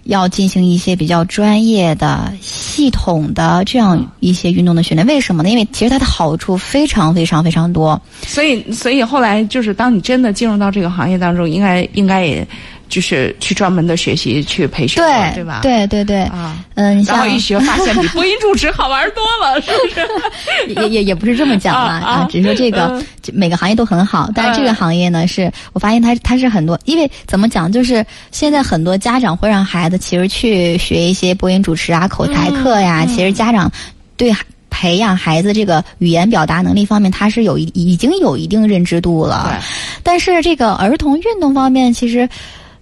[0.03, 5.05] 要进行一些比较专业的、系统的这样一些运动的训练。
[5.07, 5.49] 为什么呢？
[5.49, 7.99] 因为其实它的好处非常非常非常多。
[8.25, 12.47] 所以，所以后来就是，当你真的进入到这个行业当中，应该应该也。
[12.89, 15.59] 就是去专门的学习去培训，对对吧？
[15.63, 16.21] 对对对。
[16.23, 20.73] 啊，嗯，然后一学发现比播音主持好玩多了，是不是？
[20.81, 33.71] 也也也不是这么讲啊啊，只是说这个每个行业都很好，但是这个行业呢，是我发现它它是很多，因为怎么讲，就是现在很多家长会让孩子其实去学一些播音主持啊、口才课呀，其实家长
[34.17, 34.31] 对
[34.69, 39.59] 培养孩子这个语言表达能力方面，他是有一已经有一定认知度了，
[40.03, 42.29] 但是这个儿童运动方面，其实。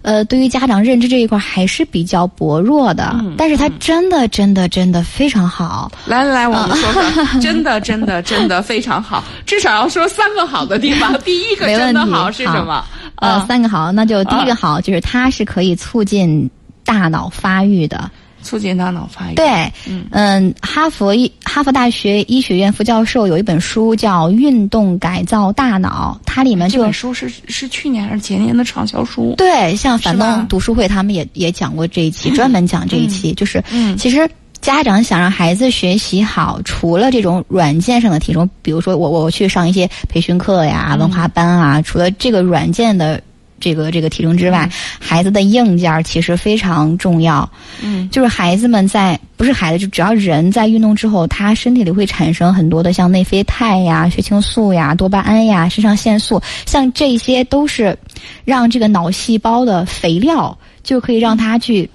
[0.02, 5.90] 呃，对于家长认知这一块还是比较薄弱的，但是他真的真的真的非常好。
[6.06, 7.02] 来来来，我们说说，
[7.40, 11.16] 真的真的真的非常好，至少要说三个好的地方。
[11.20, 12.84] 第一个 真的好是什么？
[13.16, 16.50] 呃，三个好，那就第一个好就是它是可以促进
[16.84, 18.10] 大脑发育的。
[18.42, 19.34] 促进大脑发育。
[19.34, 19.72] 对，
[20.10, 29.34] 嗯，哈佛医哈佛大学医学院副教授有一本书叫《运动改造大脑》，它里面这本书是是去年还是前年的畅销书？
[29.38, 34.28] 对，像樊登读书会他们也也讲过这一期，专门讲这一期， 就是，嗯其实
[34.60, 43.20] 家长想让孩子学习好，除了这种软件上的提升，比如说我我去上一些培训课呀、文化班啊，除了这个软件的。
[43.62, 47.48] 这个这个体重之外，孩子的硬件其实非常重要。
[47.80, 57.96] 嗯，就是孩子们在不是孩子，就只要人在运动之后，他身体里会产生很多的像内啡肽呀、血清素呀、多巴胺呀、肾上腺素，像这些都是
[58.44, 61.88] 让这个脑细胞的肥料，就可以让他去，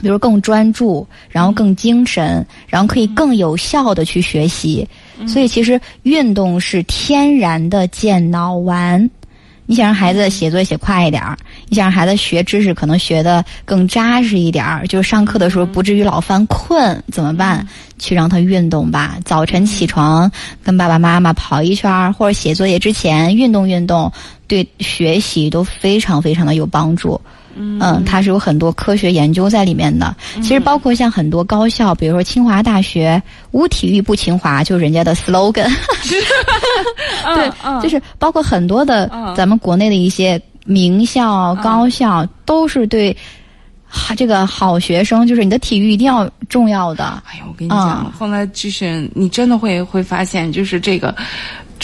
[0.00, 4.86] 比如更专注，然后更精神，然后可以更有效的去学习。
[5.26, 9.10] 所以，其实运动是天然的健脑丸。
[9.66, 11.36] 你想让孩子写作业写快一点儿，
[11.68, 17.66] 你想让孩子学知识可能学的更扎实一点儿，就是上课的时候不至于老犯困，怎么办？
[17.98, 19.16] 去让他运动吧。
[19.24, 20.30] 早晨起床
[20.62, 24.12] 跟爸爸妈妈跑一圈，或者写作业之前运动运动，
[24.46, 27.18] 对学习都非常非常的有帮助。
[27.56, 30.14] 嗯，它是有很多科学研究在里面的。
[30.36, 35.70] 其实包括像很多高校，比如说清华大学，无体育不清华，就是人家的 slogan。
[37.34, 43.16] 对，就是包括很多的咱们国内的一些名校、高校，都是对
[44.16, 47.22] 这个好学生，就是你的体育一定要重要的。
[47.26, 51.14] 哎呀，我跟你讲，后来就是你真的会会发现，就是这个。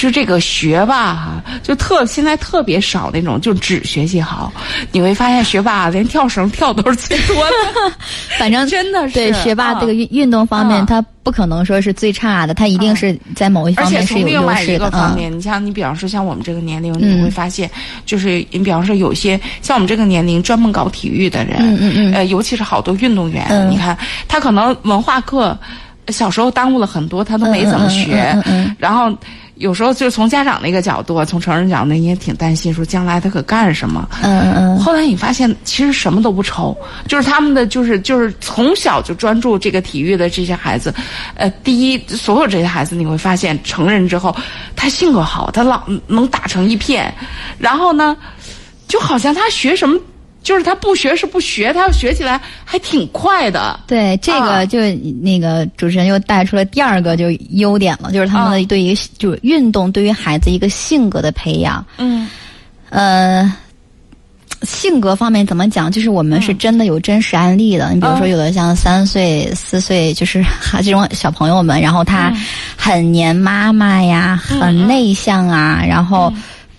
[0.00, 4.50] 就这个学霸哈，就特现在特别少那种就只学习好，
[4.92, 7.92] 你会发现学霸连跳绳跳都是最多的。
[8.38, 14.90] 反正真的是对学霸这个运运动方面，他不可能说是最差的，他一定是在某一方面是有优势的。
[14.90, 17.70] 方面，你像你比方说像我们这个年龄，你会发现，
[18.06, 23.94] 就是你比方说有些像我们这个年龄专门搞体育的人，嗯嗯嗯，呃，尤其是好多运动员，你看
[24.26, 25.54] 他可能文化课
[26.08, 28.34] 小时候耽误了很多，他都没怎么学，
[28.78, 29.14] 然后。
[29.60, 34.08] 有时候就是从家长那个角度，从成人角度，你也挺担心，说将来他可干什么？
[34.22, 34.78] 嗯嗯。
[34.78, 36.74] 后来你发现，其实什么都不愁，
[37.06, 40.92] 就是他们的，就是就是从小就专注这个体育的这些孩子，
[41.34, 44.34] 呃，第一，所有这些孩子你会发现，成人之后，
[44.74, 47.12] 他性格好，他老能打成一片，
[47.58, 48.16] 然后呢，
[48.88, 50.00] 就好像他学什么。
[50.42, 53.78] 就是他不学是不学，他要学起来还挺快的。
[53.86, 54.80] 对，这个就
[55.20, 61.84] 那个主持人又带出了第二个就优点了，就是他们的对于就是运动对于孩子一个性格的培养。
[61.98, 62.26] 嗯，
[62.88, 63.52] 呃，
[64.62, 65.92] 性格方面怎么讲？
[65.92, 67.92] 就是我们是真的有真实案例的。
[67.92, 70.42] 你比如说，有的像三岁、四岁，就是
[70.82, 72.32] 这种小朋友们，然后他
[72.76, 76.32] 很黏妈妈呀，很内向啊，然后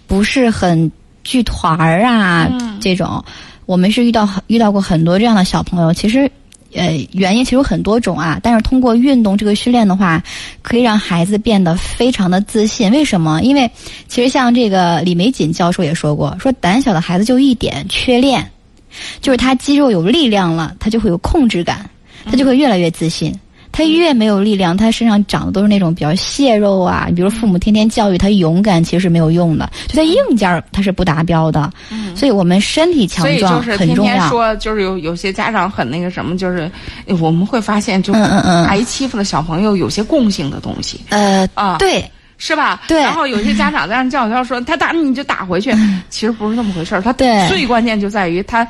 [0.08, 0.92] 不是很
[1.24, 2.50] 聚团儿啊，
[2.82, 3.24] 这种。
[3.72, 6.30] 我们是遇到遇到过很多这样的小朋友，其实，
[6.74, 8.38] 呃，原因其实有很多种啊。
[8.44, 10.22] 但是通过运动这个训练的话，
[10.62, 12.92] 可以让孩子变得非常的自信。
[12.92, 13.42] 为什么？
[13.44, 13.72] 因为
[14.10, 18.46] 其实像这个李玫瑾教授也说过，说胆小的孩子就一点缺练，
[19.22, 21.90] 就是他肌肉有力量了，他就会有控制感，
[22.26, 23.34] 他就会越来越自信。
[23.72, 27.06] 他越没有力量，他身上长的都是那种比较蟹肉啊。
[27.08, 29.70] 你比如父母天天教育他勇敢，其实是没有用的。
[29.88, 31.72] 就他硬件儿他是不达标的。
[31.90, 32.16] 嗯。
[32.16, 34.12] 所以我们身体强壮很重要。
[34.12, 36.70] 天天说就是有有些家长很那个什么，就是
[37.20, 38.20] 我们会发现，就是
[38.68, 41.00] 挨欺负的小朋友有些共性的东西。
[41.10, 42.04] 呃啊，对，
[42.38, 42.82] 是吧？
[42.88, 43.02] 对。
[43.02, 45.72] 然后有些家长在那叫叫说他打你你就打回去，
[46.10, 47.02] 其实不是那么回事儿。
[47.02, 48.68] 他对最关键就在于他。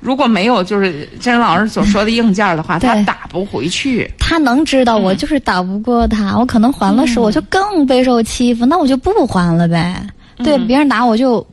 [0.00, 4.10] 如果没有就是真人老师所说的硬件的话，他打不回去。
[4.18, 10.00] 他能知道我就是打不过他，我可能还了手，我就更备受欺负，那我就不还了呗。
[10.36, 11.44] 对，别人打我就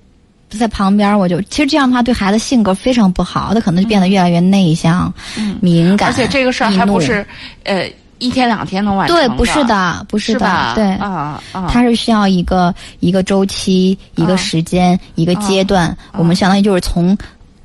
[0.50, 6.10] 在旁边，我就其实这样的话对孩子性格非常不好，他可能就变得越来越内向、嗯敏感。
[6.10, 7.26] 而且这个事儿还不是
[7.64, 10.84] 呃一天两天能完成对，不是的，不是的，对。
[10.96, 15.96] 啊啊，他是需要一个一个周期、一个时间、一个阶段。
[16.14, 17.18] 我们相当于就是从。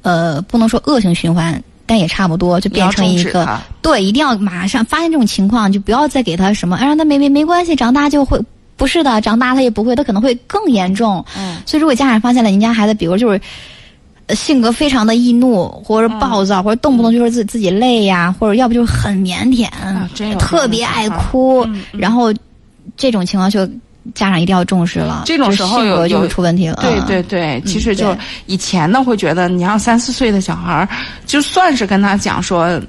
[0.03, 8.41] 呃，不能说恶性循环，但也差不多，就变成一个对，一定要马上发现这种情况，就不要再给他什么，哎，让他没没没关系，长大就会
[8.77, 11.25] 不是的，长大他也不会，他可能会更严重。
[11.37, 13.41] 嗯，所以如果家长发现了，您家孩子，比如就是
[14.31, 19.69] 性格非常的易怒，或者暴躁，或者动不动就是自自己累呀，或者要不就是很腼腆，
[20.39, 22.33] 特别爱哭，然后
[22.97, 23.69] 这种情况就。
[24.15, 26.79] 家长一定要重视了，这种时候有就会出问题了。
[26.81, 30.89] 对对对，其实就以前呢，会觉得你像三四岁的小孩儿，
[31.27, 32.81] 就算是跟他讲说。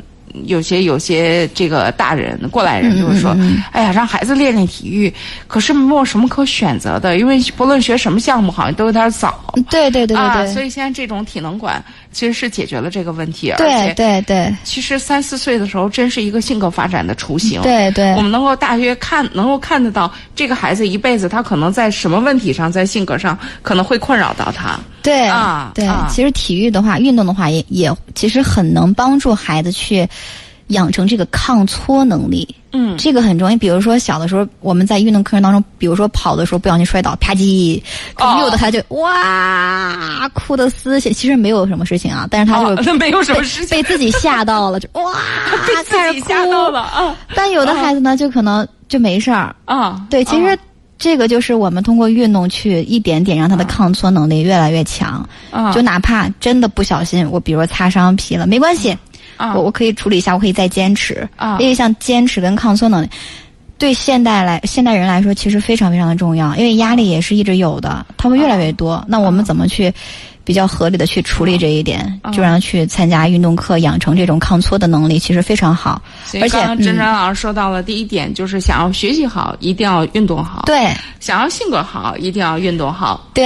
[0.46, 3.36] 有些有些这个大人过来人就是说，
[3.74, 5.14] 哎呀，让孩子练练体育，
[5.46, 9.44] 可是没有什么可选择的，因为不论学什么项目，好像都有点早。
[9.70, 10.48] 对对对对对。
[10.54, 14.54] 所以现在这种体能馆其实是解决了这个问题，对对对。
[14.64, 17.62] 其实三四岁的时候，真是一个性格发展的雏形。
[17.62, 18.14] 对对。
[18.16, 24.80] 我们能够大约看，能够看得到这个孩子一辈子，他可能在什么问题上，在性格上可能会困扰到他。
[25.02, 30.08] 对啊，对，其实体育的话，运动的话，也也其实很能帮助孩子去
[30.72, 32.48] 养成这个抗挫能力。
[32.74, 33.58] 嗯，这个很重要。
[33.58, 37.82] 比如说小的时候，我们在运动课程当中，比如说跑的时候不小心摔倒，啪叽，
[38.16, 41.14] 可能有的孩子就哇哭的撕心。
[41.14, 45.14] 其实没有什么事情啊，但是他就没有什么事情，被自己吓到了，就哇
[45.90, 47.16] 开始吓到了啊。
[47.36, 50.06] 但有的孩子呢，就可能就没事儿啊。
[50.10, 50.58] 对，其实。
[51.04, 58.96] 这个就是我们通过运动去一点点让他的抗挫能力越来越强，啊就哪怕真的不小心，我比如说擦伤皮了，没关系，
[59.38, 61.28] 我我可以处理一下，我可以再坚持。
[61.36, 63.10] 啊因为像坚持跟抗挫能力，
[63.78, 69.04] 对现代来现代人来说其实非常非常的重要，因为压力也是一直有的，他会越来越多。
[69.08, 69.94] 那我们怎么去？
[70.44, 76.02] 比较合理的去处理这一点，就让他去参加运动课，养成这种抗挫的能力，其实非常好。
[76.42, 80.64] 而且，珍珍老师说到了第一点，就是想要学习好，一定要运动好。
[80.66, 83.30] 对，想要性格好，一定要运动好。
[83.36, 83.46] 对。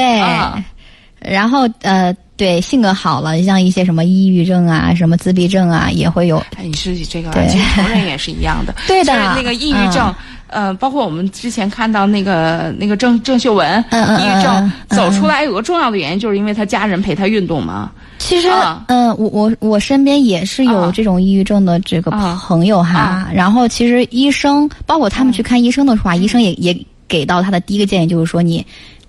[1.19, 6.37] 然后呃，对性格好了，像一些什么抑郁症啊、什么自闭症啊，也会有。
[6.57, 7.47] 哎，你是这个，对。
[7.47, 8.75] 其实成人也是一样的。
[8.87, 9.13] 对的。
[9.13, 10.13] 就是那个抑郁症，
[10.47, 17.89] 呃，包括我们之前看到那个那个郑郑秀文，嗯抑郁症走出来有个重要的原因，就是因为他家人陪他运动嘛。
[18.17, 18.83] 其实，啊。
[18.87, 20.91] 嗯、我我我身边也是有啊。
[20.93, 22.41] 这种抑郁症的这个啊。
[22.45, 22.99] 朋友哈。
[22.99, 23.29] 啊。
[23.33, 26.77] 然后，其实医生，包括他们去看医生的话，医生也也
[27.07, 28.65] 给到他的第一个建议就是说，你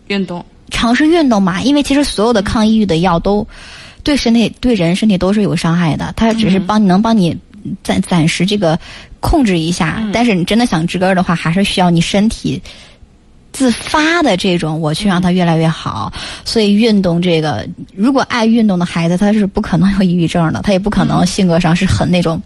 [0.08, 3.46] 运动，尝试运动嘛，因为其实所有的抗抑郁的药都
[4.02, 7.36] 对身体对人身体都是有伤害的，它只是帮你能帮你
[7.82, 8.78] 暂暂时这个
[9.20, 12.60] 控制一下，但是你真的想治根儿的话，还是需要你身体。
[13.52, 16.12] 自发的这种，我去让他越来越好。
[16.44, 22.38] 所以运动这个，如果爱运动的孩子，他是不可能有抑郁症的，他也不可能性格上是很那种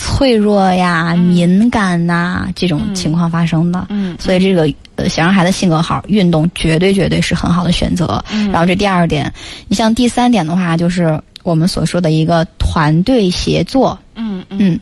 [0.00, 3.86] 脆弱呀、敏感呐、这种情况发生的。
[3.90, 8.24] 嗯所以这个呃，想让孩子性格好，运动绝对绝对是很好的选择。
[8.32, 9.30] 嗯然后这第二点，
[9.68, 13.98] 你像第三点的话，就是我们所说的一个团队协作。
[14.14, 14.80] 嗯嗯嗯，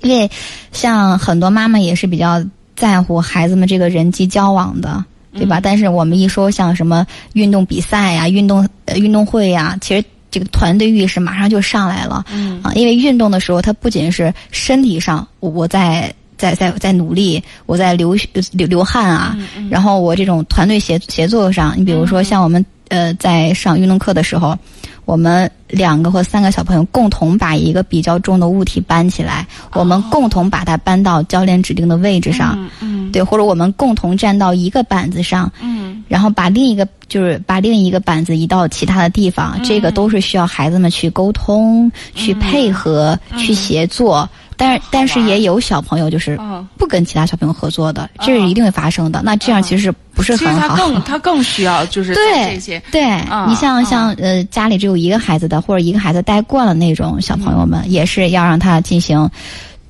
[0.00, 0.30] 因为
[0.72, 2.42] 像很多妈妈也是比较
[2.74, 5.60] 在乎孩子们这个人际交往的，对吧？
[5.62, 10.02] 但是我们一说像什么运动比赛呀、运动呃运动会呀，其实
[10.38, 12.24] 这个团队意识马上就上来了。
[12.30, 12.60] 嗯。
[12.62, 18.16] 啊，因为运动的时候，它不仅是身体上，我我在在在在努力，我在流
[18.52, 19.36] 流流汗啊，
[19.68, 24.56] 然后我这种团队协协作上，你比如说像我们呃在上运动课的时候，
[25.04, 32.98] 我们两个或三个小朋友共同把一个比较重的物体搬起来，我们共同把它搬到教练指定的位置上，嗯嗯。
[33.10, 44.28] 对，或者我们共同站到一个板子上，嗯然后把另一个就是把另一个板子移到其他的地方，这个都是需要孩子们去沟通、去配合、去协作。
[44.60, 46.66] 但是但是也有小朋友就是嗯。
[46.76, 49.20] 不跟其他小朋友合作的，这是一定会发生的。
[49.22, 50.68] 那这样其实不是很好。
[50.68, 59.28] 他更他更需要就是对这些对，啊你像啊像呃家里只有一个孩子的，或者一个孩子带惯了那种小朋友们，也是要让他进行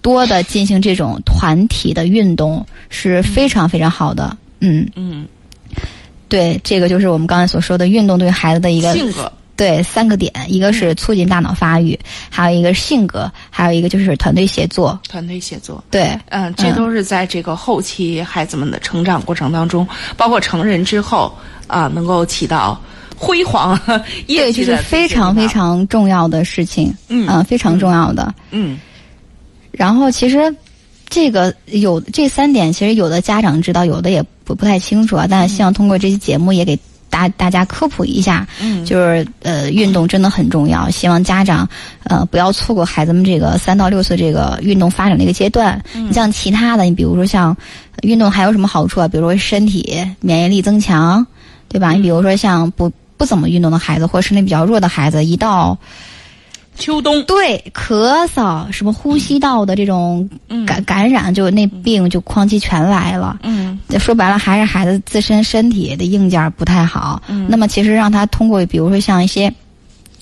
[0.02, 4.36] 多的进行这种团体的运动，是非常非常好的。
[4.60, 5.24] 嗯，嗯
[6.28, 9.30] 对，这个就是我们刚才所说的运动对孩子的一个性格。
[9.56, 11.98] 对三个点，一个是促进大脑发育，
[12.30, 14.96] 还有一个是性格，还有一个就是团队协作。
[15.08, 19.84] 团队协作，对，嗯，这都是在这个后期孩子们的成长过程当中，
[20.16, 22.80] 包括成人之后啊，能够起到
[23.16, 23.76] 辉煌
[24.28, 28.32] 业，绩的这是非常非常重要的事情，嗯呃非常重要的。
[28.52, 28.78] 嗯
[29.72, 30.54] 然后其实
[31.08, 35.26] 这个有这三点，其实有的家长知道，有的也不不太清楚啊。
[35.28, 36.78] 但是希望通过这期节目也给
[37.10, 41.68] 大大家科普一下，嗯就是呃运动真的很重要，希望家长
[42.04, 45.82] 呃不要错过孩子们这个三到六岁这个运动发展的一个阶段。
[45.92, 47.54] 你像其他的，你比如说像
[48.02, 49.08] 运动还有什么好处啊？
[49.08, 51.26] 比如说身体免疫力增强，
[51.68, 51.92] 对吧？
[51.92, 55.76] 你比如说像不不怎么运动的孩子，或者身体比较弱的孩子，一到
[56.78, 57.22] 秋冬。
[57.24, 60.64] 对，咳嗽，什么呼吸道的这种嗯。
[60.64, 63.38] 感感染，就那病就哐叽全来了。
[63.42, 63.78] 嗯。
[63.98, 67.20] 说白了，还是孩子自身身体的硬件不太好。
[67.28, 67.46] 嗯。
[67.48, 69.52] 那么其实让他通过，比如说像一些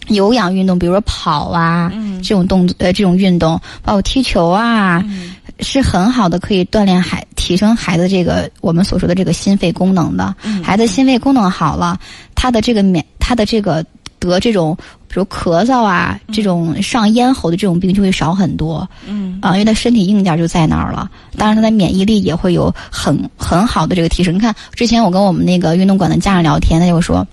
[0.08, 2.22] 有氧运动，比如说跑啊，嗯。
[2.22, 5.34] 这种动作呃这种运动，包括踢球啊，嗯。
[5.60, 10.34] 是很好的，可以锻炼孩提升孩子这个我们所说的这个心肺功能的。
[10.42, 10.62] 嗯。
[10.62, 11.98] 孩子心肺功能好了，
[12.34, 13.84] 他的这个免他的这个
[14.30, 14.76] 得这种
[15.08, 18.88] 比如咳嗽啊，这种上咽喉的这种病就会少很多。
[19.06, 24.34] 嗯啊，因为他身体硬件就在那儿了，当然他的免疫力也会有很很好的这个提升。
[24.34, 27.26] 你看，之前我跟我们那个运动馆的家长聊天，他就说，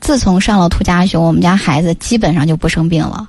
[0.00, 3.28] 自从上了兔家熊，我们家孩子基本上就不生病了。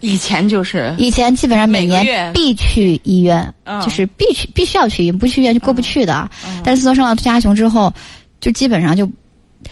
[0.00, 6.28] 以前就是以前基本上每年必去医院，嗯就是必去必须要去医院，不去医院就过不去的。
[6.64, 7.92] 但是自从上了兔家熊之后，
[8.40, 9.08] 就基本上就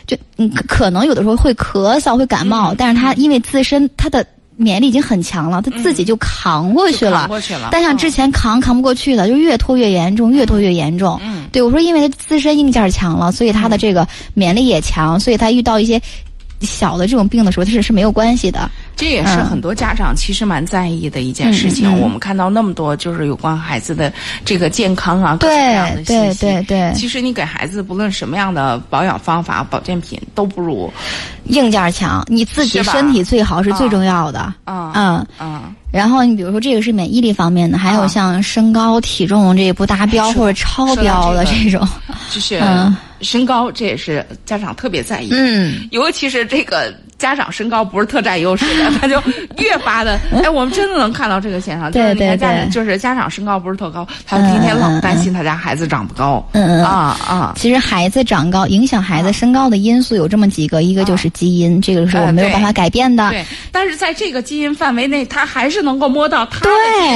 [0.07, 4.25] 就嗯可可能有的时候会咳嗽会感冒，嗯但是他因为自身他的
[4.57, 7.21] 免疫力已经很强了，他自己就扛过去就了。
[7.21, 7.69] 扛过去了。
[7.73, 11.19] 但像之前扛扛不过去的，就越拖越严重，越拖越严重。
[11.23, 16.01] 嗯对我说，因为他自身硬件强了，所以他的这个免疫力也强，所以他遇到一些
[16.61, 18.71] 小的这种病的时候，它是是没有关系的。
[18.97, 21.89] 这也是嗯很多家长其实蛮在意的一件事情。
[21.89, 24.13] 嗯嗯嗯我们看到那么多就是有关孩子的
[24.45, 26.41] 这个健康啊，各种各样的对对信息。
[26.41, 30.93] 对对，其实你给孩子不论什么样的保养方法、保健品都不如
[31.45, 34.41] 硬件强，你自己身体最好是最重要的。
[34.65, 41.89] 啊嗯，啊然后你比如说这个是免疫力方面的，还有啊像身高体重这不达标或者超标的这这种，
[42.31, 45.29] 就是嗯身高，这也是家长特别在意。
[45.33, 49.23] 嗯，尤其是这个家长身高不是特占优势的， 他就
[49.59, 57.53] 越发的，哎，我们真的能看到这个现象，就是你看家长就是家长身高不是特高，他天天老担心他家孩子长不高，嗯嗯啊啊。
[57.57, 63.29] 其实孩子长高影响孩子身高的因素有这么几个，一个就是基因，这个是我们没有办法改变的。
[63.29, 66.61] 对，但是在这个基因范围内，他还是能够摸到他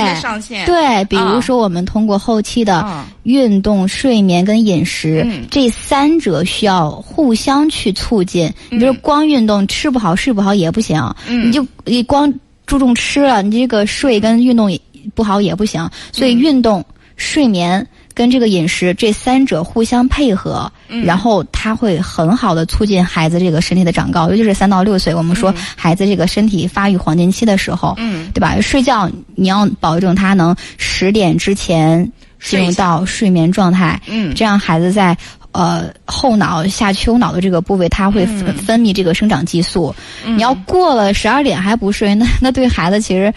[0.04, 0.66] 的上限。
[0.66, 2.86] 对，比如说我们通过后期的
[3.22, 8.52] 运动、睡眠跟饮食这三者需要互相去促进。
[8.68, 9.93] 你比如光运动吃。
[9.94, 12.30] 不好睡不好也不行，你就你光
[12.66, 14.68] 注重吃了，你这个睡跟运动
[15.14, 15.88] 不好也不行。
[16.10, 16.84] 所以运动、
[17.16, 20.70] 睡眠跟这个饮食这三者互相配合，
[21.04, 24.28] 然后它会很好的促进孩子这个身体的长高。
[24.30, 28.60] 尤其是三到六岁，我们说孩子这个身体发育黄金期的时候，嗯对吧？
[28.60, 35.16] 睡觉你要保证他能十点之前进入到睡眠状态，嗯这样孩子在。
[35.54, 39.94] 呃，后脑下丘脑的这个部位，它会分分泌这个生长激素。
[40.26, 43.32] 你要过了十二点还不睡，那那对孩子其实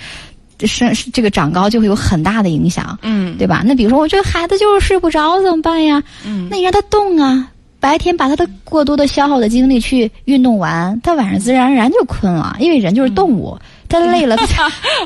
[0.66, 3.62] 生这个长高就会有很大的影响，嗯，对吧？
[3.64, 6.02] 那比如说，我这个孩子就是睡不着，怎么办呀？
[6.26, 7.48] 嗯，那你让他动啊，
[7.80, 13.56] 白天把他的过多的消耗的精力去运动完，他晚上自然而然就困了，因为人就是动物。
[13.90, 14.36] 他累了，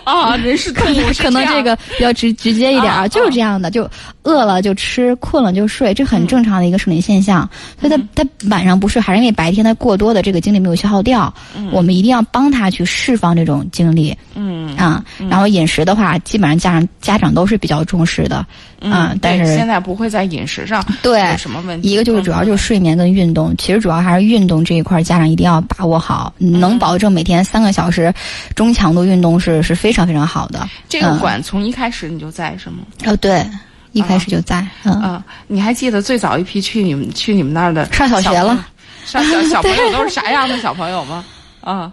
[0.04, 3.90] 啊， 人是动物，可能这个比较直直接一点啊，就是这样的，就
[4.24, 7.48] 饿了就吃，困了就睡，这很正常的一个生理现象。
[7.80, 11.32] 所以他他晚上不睡，还是因为白天他过多的这个精力没有消耗掉。
[11.72, 14.18] 我们一定要帮他去释放这种精力。
[14.34, 18.44] 嗯啊，然后饮食的话，基本上家长家长都是比较重视的。
[18.84, 21.92] 嗯，但是现在不会在饮食上 对什么问题。
[21.92, 28.12] 一个就是主要就是睡眠跟运动，其实主要还是运动这一块，家长一定要把握好，能保证每天三个小时
[28.56, 28.71] 中。
[28.74, 30.68] 强度运动是是非常非常好的。
[30.90, 32.78] 这个馆从一开始你就在是吗？
[33.06, 33.46] 哦，对，
[33.92, 34.66] 一开始就在。
[34.84, 38.68] 嗯，你还记得最早一批去你们去你们那儿的上小学了，
[39.06, 41.24] 上小小朋友 都是啥样的小朋友吗？
[41.62, 41.92] 啊。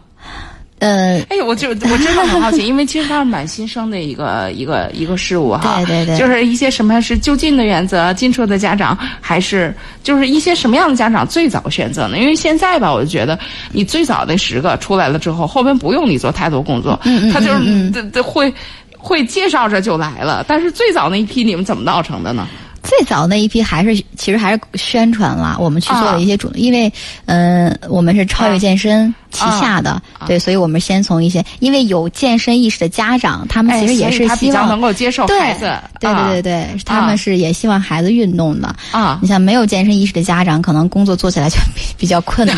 [0.80, 5.82] 呃，哎，我就我真的很好奇，因为其实它是蛮新生的一个一个一个事物哈。
[5.84, 6.16] 对对对。
[6.16, 9.74] 就是一些什么是就近的原则，近处的家长，还是
[10.04, 12.16] 就是一些什么样的家长最早选择呢？
[12.18, 13.36] 因为现在吧，我就觉得
[13.72, 16.98] 你最早那十个出来了之后，后边不用你做太多工作，
[17.32, 18.52] 他就是这这会
[18.96, 20.44] 会介绍着就来了。
[20.46, 22.46] 但是最早那一批你们怎么闹成的呢？
[22.82, 26.92] 最早那一批还是其实还是宣传了，我们去做了一些主，因为
[27.26, 38.74] 嗯，我们是超越健身旗下的，对，所以我们先从一些因为有健身意识的家长，他们其实也是希望能够接受孩子，对对对对，他们是也希望孩子运动的。
[38.92, 39.18] 啊。
[39.20, 42.56] 你像没有健身意识的家长，可能工作做起来就比 比较困难。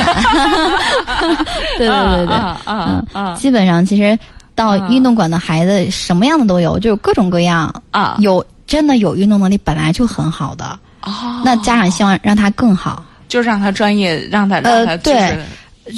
[1.78, 4.18] 对对对对，嗯嗯，基本上其实
[4.54, 8.44] 到运动馆的孩子什么样的都有，就各种各样啊，有。
[8.70, 15.36] 真的有运动能力本来就很好的哦，那家长希望让他更好，就让他专业，让他呃对，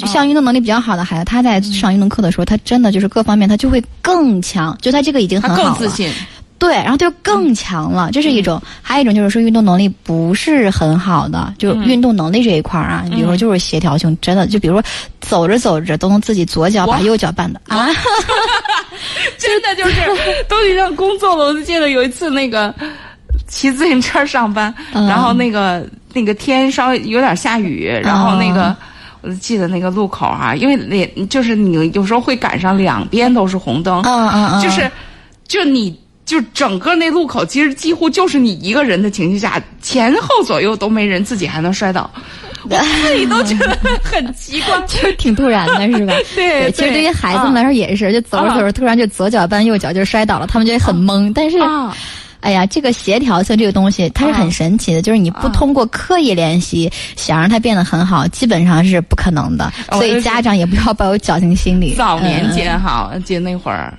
[0.07, 6.11] 像运动能力比较好的孩子，他在上运动课的时候，他真的就是各方面他就会更强，就他这个已经很好了，更自信，
[6.59, 14.83] 对，然后就更强了，这是一种，还有一种就是说运动能力不是很好的，就运动能力这一块儿啊，比如说就是协调性真的，就比如说
[15.19, 17.87] 走着走着都能自己左脚把右脚绊的啊。
[19.37, 20.01] 真的就是
[20.47, 21.45] 都已经工作了。
[21.45, 22.73] 我就记得有一次那个
[23.47, 28.73] 骑自行车上班，然后那个那个天稍微有点下雨，然后那个
[29.21, 34.89] 我就记得那个路口哈，因为那就是你有时候会赶上两边都是红灯，嗯嗯嗯，就是
[35.45, 42.09] 就你就整个那路口其实几乎就是你一个人的情绪下，前后左右都没人，自己还能摔倒。
[42.69, 46.13] 我自己都觉得很奇怪， 就是挺突然的，是吧？
[46.33, 51.29] 对，其实对于孩子们来说也是，就走着走着，突然就左脚绊右脚就摔倒了，他们就很懵。
[51.35, 51.57] 但是，
[52.39, 59.69] 哎呀，这个协调性这个东西它是很神奇的，就是你不通过刻意练习想让它变得很好，基本上是不可能的。
[59.91, 61.95] 所以家长也不要抱有侥幸心理。
[61.95, 63.93] 早年间哈，就那会儿。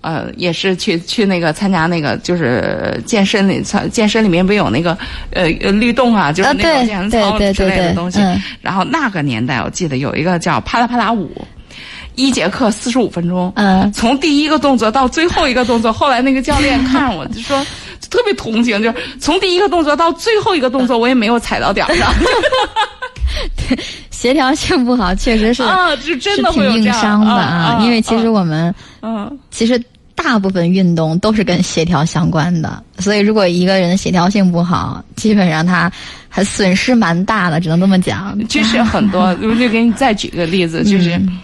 [0.00, 4.96] 呃，也是去去那个参加那个，就是健身里，健身里面不有那个
[5.32, 8.18] 呃律动啊，就是那个健身操之类的东西。
[8.60, 11.30] 然后那个年代，我记得有一个叫啪啦啪啦舞，
[12.14, 13.52] 一节课四十五分钟。
[13.56, 17.64] 嗯，从第一个动作到最后一个动作，后来那个教练看着我就说，
[18.10, 22.12] 特别同情，就是从第一个动作到最后一个动作，我也没有踩到点儿上。
[23.56, 23.78] 对，
[24.10, 27.80] 协调性不好，确实是啊，就真的挺硬伤的啊。
[27.82, 29.80] 因为其实我们，嗯，其实
[30.22, 35.90] 大部分运动都是跟协调相关的，所以如果一个人的协调性不好，基本上他
[36.28, 38.38] 还损失蛮大的，只能这么讲。
[38.46, 41.16] 就是很多， 我就给你再举个例子，就是。
[41.16, 41.38] 嗯，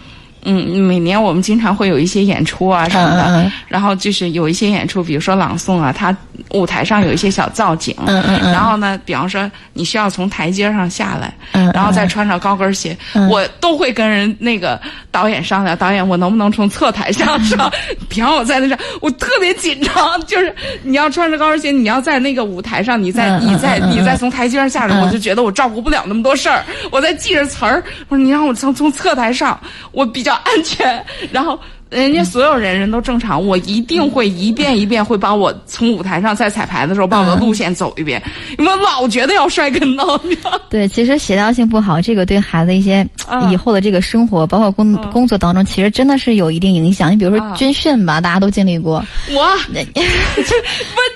[0.53, 6.15] 每年我们经常会有一些演出啊什么的，嗯嗯然后就是有一些演出，比如说朗诵啊，它
[6.51, 8.51] 舞台上有一些小造景，嗯嗯嗯。
[8.51, 12.97] 然后呢，比方说你需要从台阶上下来，嗯然后再穿上高跟鞋，
[13.29, 14.79] 我都会跟人那个
[15.11, 17.71] 导演商量，导演我能不能从侧台上上？
[18.07, 25.01] 比方我在那上，我特别紧张，就是你要穿着高跟鞋，你要在那个舞台上，你再嗯嗯你再嗯你再从台阶上下来，嗯。
[25.01, 29.59] 我就觉得我照顾不了那么多事儿，我在记着词儿，我说你让我从从侧台上，
[29.91, 31.59] 我比较安全，然后。
[31.89, 38.21] 人家所有人人都正常，我一定会一遍一遍会把我从舞台上在彩排的时候把我的路线走一遍，
[38.59, 40.19] 因为我老觉得要摔跟头，
[40.69, 43.49] 对，其实协调性不好，这个对孩子一些啊。
[43.49, 47.09] 以后的这个生活，包括工嗯工作当中，其实真的是有一定影响。
[47.09, 47.55] 你比如说啊。
[47.55, 49.43] 军训吧，大家都经历过，我？
[49.43, 49.57] 我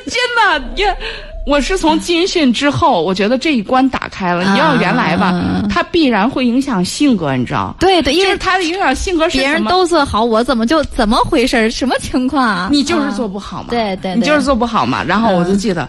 [0.08, 0.98] 真的也，
[1.46, 4.54] 我是从军训之后，我觉得这一关打开了。
[4.54, 7.76] 你要原来吧啊，它必然会影响性格，你知道？
[7.80, 11.70] 对对，因为就是它的影响性格是别人都做好，我怎么就怎么回事儿？
[11.70, 12.70] 什么情况啊？
[12.72, 15.04] 你就是啊做不好嘛，对对对你就是做不好嘛。
[15.04, 15.88] 然后我就嗯记得，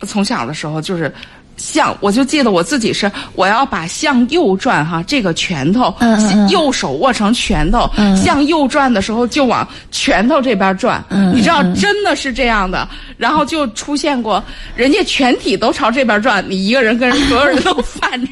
[0.00, 1.12] 从小的时候就是。
[1.56, 12.86] 向我就记得我自己是我要把向右转哈，这个拳头，嗯嗯嗯右手握成拳头，嗯向右转的时候就往拳头这边转，嗯你知道真的是这样的。
[13.16, 14.42] 然后就出现过
[14.74, 18.30] 人家全体都朝这边转，你一个人跟人所有人都 反着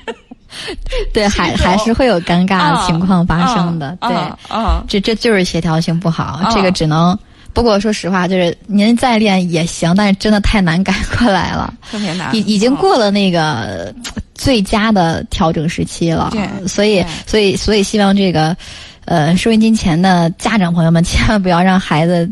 [1.13, 3.97] 对，还还是会有尴尬的情况发生的。
[4.03, 4.15] 对，
[4.49, 7.19] 啊这这就是协调性不好，啊这个只能。
[7.55, 11.73] 不过说实话，就是您再练也行，但是真的太难改 过来了。
[11.91, 13.95] 特别难，已已经嗯过了那个呃
[14.35, 18.55] 最佳的调整时期了对，所以所以所以希望这个
[19.05, 22.29] 呃收音机前的家长朋友们千万不要让孩子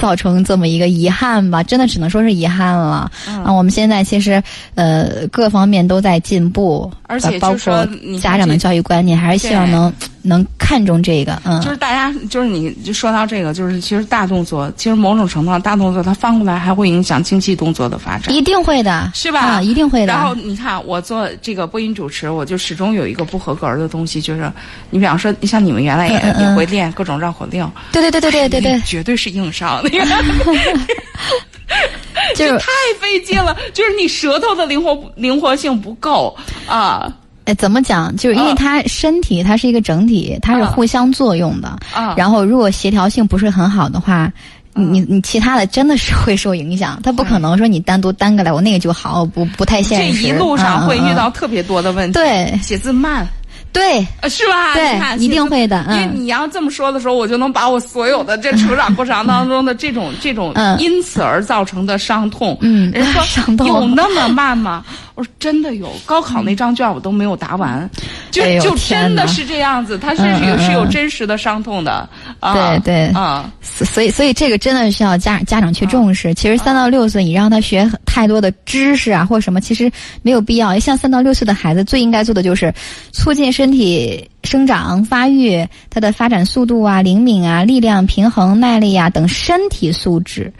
[0.00, 3.10] 造成这么一个遗憾吧，真的只能说是遗憾了。
[3.28, 3.44] 嗯。
[3.44, 4.42] 啊，我们现在其实
[4.74, 9.92] 呃各方面都在进步，而且就说括你家长的教育观念，还是希望能
[10.22, 18.34] 能看重这个，嗯，就是大家，就是你就说到这个，就是其实大动作，其实某种程度上，大动作它翻过来还会影响经济动作的发展。
[18.34, 19.40] 一定会的，是吧？
[19.40, 20.06] 啊，一定会的。
[20.06, 24.50] 然后你看，我做这个播音主持，我就始终有一个不合格的东西，就是
[24.90, 26.50] 你比方说，你像你们原来也嗯嗯嗯。
[26.50, 30.54] 也会练各种绕口令，对对对对对对对，绝对是硬伤，那个
[32.34, 32.66] 就是太
[33.00, 36.36] 费劲了，就是你舌头的灵活灵活性不够
[36.66, 37.12] 啊
[37.46, 38.14] 哎，怎么讲？
[38.16, 41.68] 就是因为啊它身体它是一个整体，它是啊互相作用的。
[41.94, 42.14] 啊！
[42.16, 44.30] 然后，如果协调性不是很好的话，
[44.74, 47.00] 你你其他的真的是会受影响。
[47.02, 50.22] 它不可能说你单独单个来，我那个就好，不不太这现实。
[50.22, 53.26] 这一路上会遇嗯到特别多的问题，对写字慢。
[53.72, 54.06] 对。
[54.20, 54.74] 呃，是吧？
[54.74, 55.84] 对，一定会的。
[55.90, 64.84] 因为嗯，你要这么说的时候，我就能把我所有的这成长过程当中的这种这种嗯因此而造成的伤痛，嗯人说有那么慢吗？
[65.14, 67.88] 我说真的有，高考那张卷我都没有答完，
[68.30, 70.22] 就就真的是这样子，它是
[70.64, 71.90] 是有嗯真实的伤痛的。
[71.92, 72.08] 啊，
[72.40, 76.32] 对对啊，所所以所以这个真的需要家家长去重视。
[76.32, 80.78] 其实三到六岁，你让他学太多的知识啊，或者什么，其实没有必要。
[80.78, 82.72] 像三到六岁的孩子，最应该做的就是
[83.12, 90.50] 促进身体生长发育，他的发展速度啊、灵敏啊、力量、平衡、耐力啊等身体素质，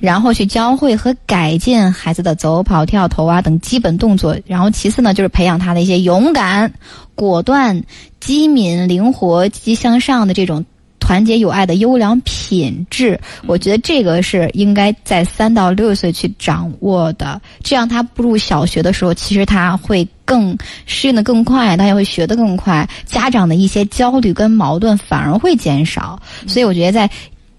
[0.00, 4.34] 然后去教会和改进孩子的走跑、跳投啊等基本动作。
[4.46, 6.72] 然后其次呢，就是培养他的一些勇敢、
[7.14, 7.78] 果断、
[8.20, 10.64] 机敏、灵活、积极向上的这种。
[11.06, 17.40] 团结友爱的优良品质，我觉得这个是应该在三到六岁去掌握的。
[17.62, 22.84] 这样他步入小学的时候，其实他会更适应的更快，他也会学得更快。
[23.04, 26.20] 家长的一些焦虑跟矛盾反而会减少。
[26.48, 27.08] 所以我觉得在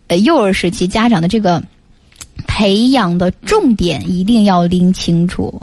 [0.08, 1.64] 呃幼儿时期，家长的这个
[2.48, 5.58] 培养的重点一定要拎清楚。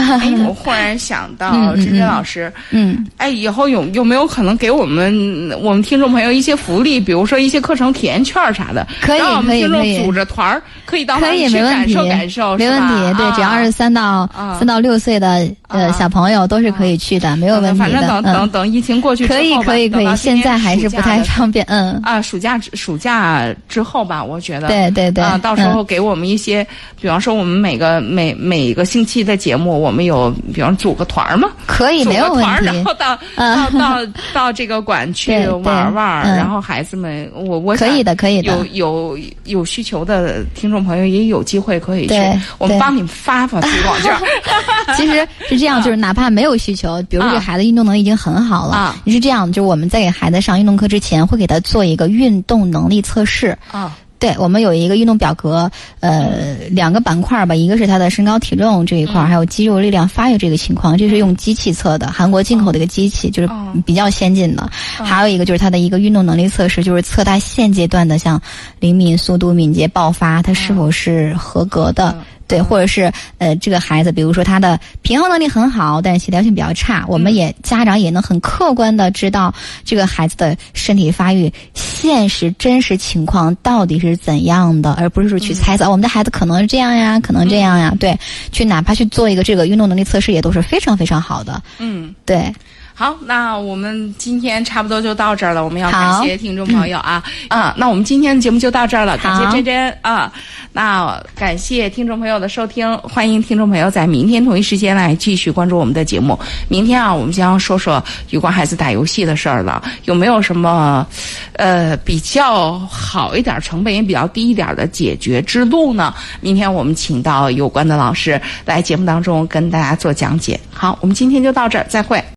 [0.00, 9.94] 哎，哎， 我忽然想到嗯嗯芝芝嗯老师，嗯，哎，以后有有没有可能给我们我们听众朋友一些福利，比如说一些课程体验券儿啥的，可以让我们可以可以。
[9.94, 13.14] 听众组着团儿，可以到那可以，没问题，受感受，没问题。
[13.16, 14.56] 对，只要是三到啊。
[14.58, 15.92] 三到六岁的呃啊。
[15.92, 18.00] 小朋友都是可以去的，没有问题反正。
[18.06, 21.64] 等等等疫情过去之后可以可以可以，现在还是不太方便。
[21.68, 24.68] 嗯，啊，暑假暑假之后吧，我觉得。
[24.68, 25.72] 对对对啊，到时嗯。
[25.72, 26.66] 候给我们一些，
[27.00, 32.84] 比方说我们每个每每个星期的节目，我们有比方组个团儿嘛，可以没有问个团儿，然题。
[32.84, 32.94] 后。
[32.94, 33.56] 到嗯。
[33.56, 33.70] 到
[34.04, 36.36] 到到这个馆去玩玩，嗯。
[36.36, 38.52] 然后孩子们，我我可以的可以的。
[38.52, 42.14] 有有有需求的听众朋友也有机会可以去
[42.58, 44.14] 我们帮你们发发推广券。
[44.96, 53.56] 其实是这样，就是哪怕没有需求，比如这孩子运动能力已经很好了啊，你是这样，就是我们在给孩子上运动课之前，会给他做一个运动能力测试。
[53.70, 55.68] 啊对，我们有一个运动表格，
[55.98, 63.50] 呃，两个板块吧，一个是他的身高体重这一块，还有肌肉力量发育这个情况，这是用机器测的，韩国进口的一个机器，就是
[63.86, 64.70] 比较先进的。
[64.72, 68.40] 还有一个就是他的一个运动能力测试，就是测他现阶段的像
[68.78, 72.14] 灵敏、速度、敏捷、爆发，他是否是合格的。
[72.50, 87.94] 对，或者是呃，这个孩子，比如说他的平衡能力很好，但是协调性比较差，我们也家长也能很客观的知道这个孩子的身体发育现实真实情况到底是怎样的，而不是说去猜测我们的孩子可能是这样呀，可能这样呀。
[88.00, 88.18] 对，
[88.50, 91.62] 去哪怕去做一个这个运动能力测试，也都是非常非常好的。
[91.78, 92.52] 嗯，对。
[93.00, 95.64] 好，那我们今天差不多就到这儿了。
[95.64, 99.16] 我们要感谢听众朋友啊，啊，那我们今天的节目就到这儿了。
[99.16, 100.30] 感谢珍珍啊，
[100.74, 106.38] 那感谢听众朋友的收听，欢迎听众朋友在明天同一时间来继续关注我们的节目。
[106.68, 109.82] 明天啊，我们将说说有关孩子打游戏的事儿了。
[110.04, 111.06] 有没有什么
[111.54, 116.12] 呃比较好一点、成本也比较低一点的解决之路呢？
[116.42, 120.60] 明天我们请到有关的老师来节目当中跟大家做讲解。
[120.70, 122.22] 好，我们今天就到这儿，再会。